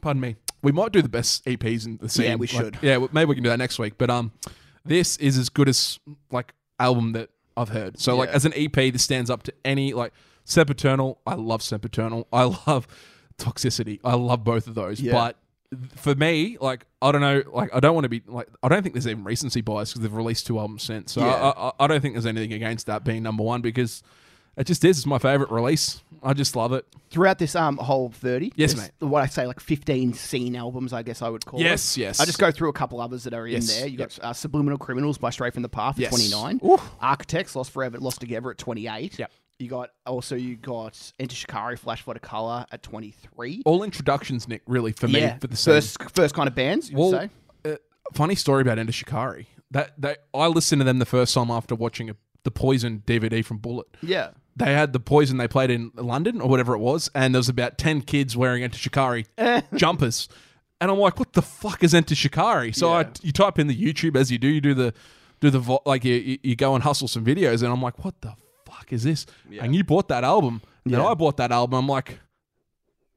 [0.00, 2.26] pardon me, we might do the best EPs in the scene.
[2.26, 2.78] Yeah, we Like, should.
[2.82, 3.94] yeah, maybe we can do that next week.
[3.98, 4.32] But um,
[4.84, 5.98] this is as good as
[6.30, 7.98] like album that I've heard.
[8.00, 10.12] So like as an EP, this stands up to any like
[10.44, 11.18] Sempiternal.
[11.26, 12.26] I love Sempiternal.
[12.32, 12.86] I love
[13.38, 14.00] Toxicity.
[14.04, 15.00] I love both of those.
[15.00, 15.12] Yeah.
[15.12, 15.36] But
[15.96, 18.82] for me, like I don't know, like I don't want to be like I don't
[18.82, 21.12] think there's even recency bias because they've released two albums since.
[21.12, 21.34] So Yeah.
[21.34, 24.02] I, I, I don't think there's anything against that being number one because
[24.56, 24.98] it just is.
[24.98, 26.02] It's my favorite release.
[26.22, 26.84] I just love it.
[27.10, 29.08] Throughout this um whole thirty, Yes, there's mate.
[29.08, 31.64] What I say, like fifteen scene albums, I guess I would call it.
[31.64, 32.18] Yes, yes.
[32.20, 33.86] I just go through a couple others that are in Yes, there.
[33.86, 36.10] You got uh, Subliminal Criminals by Stray from the Path at Yes.
[36.10, 36.60] twenty nine.
[36.64, 36.78] Ooh.
[37.00, 39.18] Architects Lost Forever, Lost Together at twenty eight.
[39.18, 39.30] Yep.
[39.58, 43.62] You got also you got Enter Shikari, Flash Flood of Color at twenty three.
[43.64, 45.74] all introductions, Nick, really for me for the scene.
[45.74, 46.90] first first kind of bands.
[46.90, 47.30] You well, would
[47.64, 47.72] say.
[47.72, 47.76] uh,
[48.14, 49.46] funny story about Enter Shikari.
[49.70, 53.44] That they, I listened to them the first time after watching a, the Poison DVD
[53.44, 53.86] from Bullet.
[54.02, 54.30] Yeah.
[54.56, 57.48] They had the Poison they played in London or whatever it was, and there was
[57.50, 59.26] about ten kids wearing Enter Shikari
[59.74, 60.28] jumpers.
[60.80, 62.72] And I'm like, what the fuck is Enter Shikari?
[62.72, 64.94] So I, you type in the YouTube as you do, you do the
[65.40, 68.20] do the vo- like you, you, go and hustle some videos, and I'm like, what
[68.22, 68.34] the
[68.64, 69.26] fuck is this?
[69.60, 71.08] And you bought that album, and then Yeah.
[71.08, 71.78] I bought that album.
[71.78, 72.18] I'm like,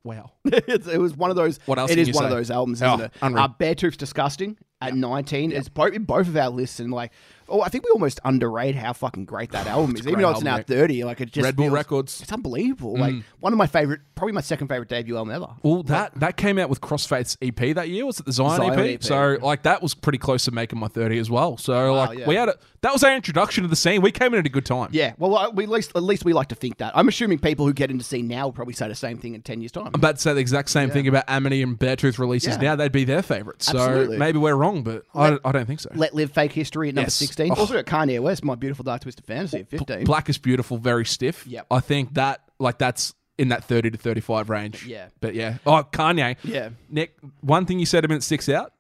[0.04, 0.32] wow.
[0.46, 1.60] It was one of those.
[1.66, 3.12] What else It is one of those albums, Oh, isn't it?
[3.22, 3.44] unreal.
[3.46, 5.51] Uh, Beartooth's disgusting at nineteen.
[5.51, 7.11] It's both in both of our lists, and like,
[7.47, 10.07] oh, I think we almost underrate how fucking great that album is.
[10.07, 10.67] Even though it's album, now mate.
[10.67, 12.21] thirty, like it just Red Bull feels- Records.
[12.21, 12.95] It's unbelievable.
[12.95, 12.99] Mm.
[12.99, 15.47] Like one of my favorite, probably my second favorite debut album ever.
[15.63, 18.05] Well, that that came out with Crossfaith's EP that year.
[18.05, 18.86] Was it the Zion, Zion EP?
[18.95, 21.57] EP, So like that was pretty close to making my thirty as well.
[21.57, 22.27] So like yeah.
[22.27, 24.01] we had a that was our introduction to the scene.
[24.01, 24.89] We came in at a good time.
[24.93, 26.93] Yeah, well, I- we at least at least we like to think that.
[26.95, 29.41] I'm assuming people who get into scene now will probably say the same thing in
[29.41, 29.88] ten years' time.
[29.88, 32.61] I'm about to say the exact same thing about Amity and Beartooth releases Yeah.
[32.61, 32.75] now.
[32.77, 33.65] They'd be their favorites.
[33.65, 34.17] So Absolutely.
[34.17, 35.89] maybe we're wrong, but I, I don't think so.
[35.93, 37.15] Let Live Fake History at number Yes.
[37.15, 37.51] 16.
[37.51, 37.55] Oh.
[37.55, 40.03] Also got Kanye West, My Beautiful Dark Twisted Fantasy at 15.
[40.05, 41.45] Black is beautiful, very stiff.
[41.47, 41.67] Yep.
[41.72, 44.86] I think that like that's in that thirty to thirty five range.
[44.86, 45.07] Yeah.
[45.22, 45.57] But yeah.
[45.65, 46.36] Oh, Kanye.
[46.43, 46.70] Yeah.
[46.89, 48.74] Nick, one thing you said a minute sticks out.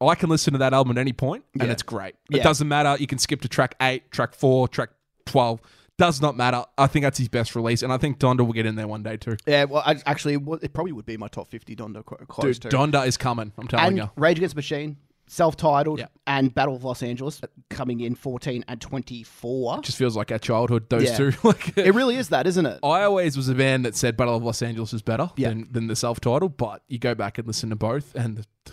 [0.00, 1.72] I can listen to that album at any point, and Yeah.
[1.72, 2.14] it's great.
[2.30, 2.42] It Yeah.
[2.44, 2.96] doesn't matter.
[3.00, 4.90] You can skip to track eight, track four, track
[5.26, 5.60] twelve.
[5.98, 6.62] Does not matter.
[6.78, 9.02] I think that's his best release, and I think Donda will get in there one
[9.02, 9.36] day too.
[9.48, 12.70] Yeah, well, I, actually, it probably would be my top 50 Donda qu- close Dude,
[12.70, 12.76] to.
[12.76, 13.50] Donda is coming.
[13.58, 14.10] I'm telling and you.
[14.14, 14.96] Rage Against the Machine,
[15.28, 16.06] self-titled, Yeah.
[16.26, 19.80] and Battle of Los Angeles coming in 14 and 24.
[19.82, 20.88] Just feels like our childhood.
[20.88, 21.16] Those Yeah.
[21.16, 21.32] two.
[21.44, 22.80] like It really is that, isn't it?
[22.82, 25.50] I always was a band that said Battle of Los Angeles is better Yeah.
[25.50, 28.72] than, than the self-titled, but you go back and listen to both, and the,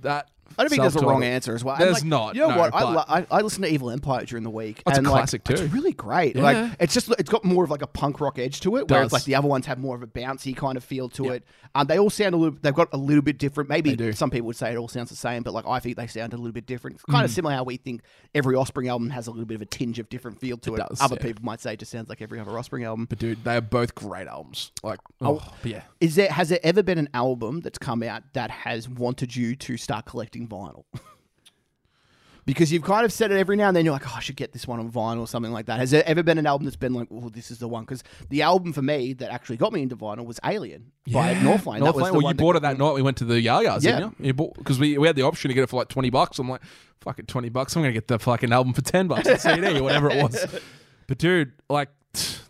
[0.00, 1.76] that I don't think there's a wrong answer as well.
[1.76, 2.74] There's like, not, You know no, what?
[2.74, 4.82] I, but- I I listen to Evil Empire during the week.
[4.86, 5.54] That's a and, like, classic too.
[5.54, 6.36] It's really great.
[6.36, 6.42] Yeah.
[6.42, 9.06] Like it's just it's got more of like a punk rock edge to it, whereas
[9.06, 9.12] Does.
[9.12, 11.44] like the other ones have more of a bouncy kind of feel to it.
[11.74, 12.58] Um, they all sound a little.
[12.60, 13.68] They've got a little bit different.
[13.68, 14.12] Maybe do.
[14.12, 16.32] some people would say it all sounds the same, but like I think they sound
[16.32, 16.96] a little bit different.
[16.96, 17.24] It's kind Mm.
[17.26, 18.02] of similar how we think
[18.34, 20.78] every Offspring album has a little bit of a tinge of different feel to it.
[20.88, 21.22] does, Other yeah.
[21.26, 23.06] people might say it just sounds like every other Offspring album.
[23.08, 24.72] But dude, they are both great albums.
[24.82, 25.82] Like, oh, but yeah.
[26.00, 29.54] Is there has there ever been an album that's come out that has wanted you
[29.56, 30.84] to start collecting vinyl?
[32.44, 33.84] because you've kind of said it every now and then.
[33.84, 35.78] You're like, oh, I should get this one on vinyl or something like that.
[35.80, 37.84] Has there ever been an album that's been like, oh, this is the one?
[37.84, 41.82] Because the album for me that actually got me into vinyl was Alien by Northlane.
[41.84, 42.12] That was Northlane.
[42.22, 42.92] Well, you bought it that night.
[42.92, 43.98] We went to the Yayas, Yeah.
[43.98, 44.32] didn't you?
[44.32, 46.38] Because we, we had the option to get it for like 20 bucks.
[46.38, 46.62] I'm like,
[47.00, 47.74] fuck it, 20 bucks.
[47.74, 50.46] I'm going to get the fucking album for 10 bucks, CD or whatever it was.
[51.08, 51.88] But dude, like,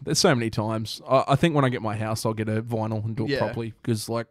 [0.03, 1.03] there's so many times.
[1.07, 3.33] I, I think when I get my house, I'll get a vinyl and do it
[3.33, 3.41] Yeah.
[3.41, 3.75] properly.
[3.83, 4.29] Because, like,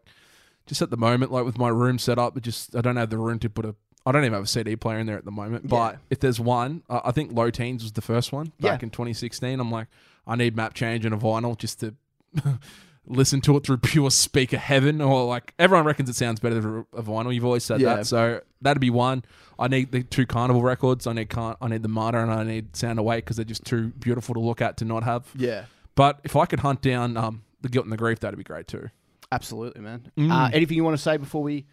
[0.67, 3.09] just at the moment, like with my room set up, it just, I don't have
[3.09, 5.25] the room to put a, I don't even have a CD player in there at
[5.25, 5.67] the moment.
[5.67, 5.99] But Yeah.
[6.11, 8.85] if there's one, uh, I think Low Teens was the first one back Yeah.
[8.85, 9.59] in 2016.
[9.59, 9.87] I'm like,
[10.27, 11.95] I need map change and a vinyl just to
[13.07, 16.85] listen to it through pure speaker heaven or like everyone reckons it sounds better than
[16.97, 17.97] a vinyl you've always said Yeah.
[17.97, 19.23] that so that'd be one
[19.59, 22.75] i need the two Karnivool records i need Car- i need Themata and i need
[22.75, 26.19] Sound Awake because they're just too beautiful to look at to not have Yeah, but
[26.23, 28.89] if i could hunt down um the guilt and the grief that'd be great too
[29.35, 30.11] absolutely, man.
[30.17, 30.31] Mm.
[30.31, 31.65] Uh, anything you want to say before we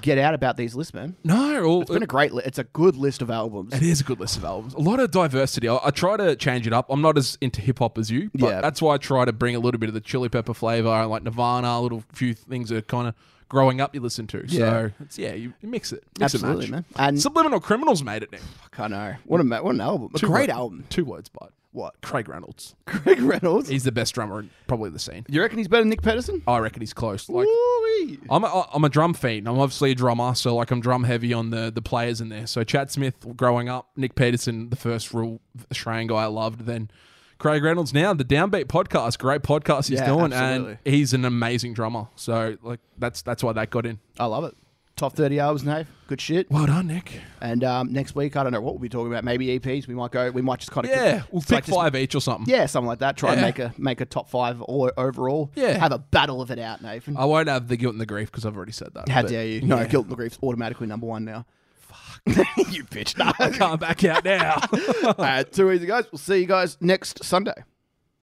[0.00, 1.16] get out about these lists, man?
[1.24, 2.32] no all, It's been a great.
[2.32, 3.74] Li- it's a good list of albums.
[3.74, 4.74] It is a good list of albums.
[4.74, 5.68] A lot of diversity.
[5.68, 6.86] I, I try to change it up.
[6.90, 8.60] I'm not as into hip hop as you, but Yeah.
[8.60, 11.22] that's why I try to bring a little bit of the chili pepper flavor, like
[11.22, 13.14] Nirvana, a little few things that are kind of
[13.48, 14.44] growing up you listen to.
[14.46, 14.58] Yeah.
[14.58, 16.04] So it's, yeah, you, you mix it.
[16.20, 16.84] Mix Absolutely, and man.
[16.96, 18.38] And Subliminal Criminals made it now.
[18.78, 20.10] I know what a what an album.
[20.14, 20.84] A Two great words- album.
[20.88, 22.00] Two words, but What?
[22.02, 22.74] Craig Reynolds.
[22.86, 23.68] Craig Reynolds.
[23.68, 25.24] He's the best drummer in probably the scene.
[25.28, 26.42] You reckon he's better than Nic Pettersen?
[26.46, 27.28] I reckon he's close.
[27.28, 28.18] Like Woo-wee.
[28.28, 29.48] I'm a, I'm a drum fiend.
[29.48, 32.46] I'm obviously a drummer, so like I'm drum heavy on the the players in there.
[32.48, 35.40] So Chad Smith growing up, Nic Pettersen, the first real
[35.70, 36.62] Australian guy I loved.
[36.66, 36.90] Then
[37.38, 40.78] Craig Reynolds now the Downbeat podcast, great podcast he's Yeah, doing, absolutely.
[40.84, 42.08] and he's an amazing drummer.
[42.16, 44.00] So like that's that's why that got in.
[44.18, 44.56] I love it.
[45.00, 45.88] Top 30 albums, Nave.
[46.08, 46.50] Good shit.
[46.50, 47.22] Well done, Nick.
[47.40, 49.24] And um, next week, I don't know what we'll be talking about.
[49.24, 49.86] Maybe EPs.
[49.86, 50.30] We might go.
[50.30, 52.52] We might just kind of Yeah, we'll pick like just- five each or something.
[52.54, 53.16] Yeah, something like that.
[53.16, 53.46] Try and Yeah.
[53.46, 55.50] make a make a top five or overall.
[55.54, 55.78] Yeah.
[55.78, 57.16] Have a battle of it out, Nathan.
[57.16, 59.08] I won't have the guilt and the grief because I've already said that.
[59.08, 59.62] How but dare you?
[59.62, 59.86] No, yeah.
[59.86, 61.46] Guilt and the Grief's automatically number one now.
[61.78, 62.20] Fuck.
[62.70, 63.14] you bitch.
[63.40, 64.60] I can't back out now.
[65.04, 66.04] All right, too easy, guys.
[66.12, 67.54] We'll see you guys next Sunday.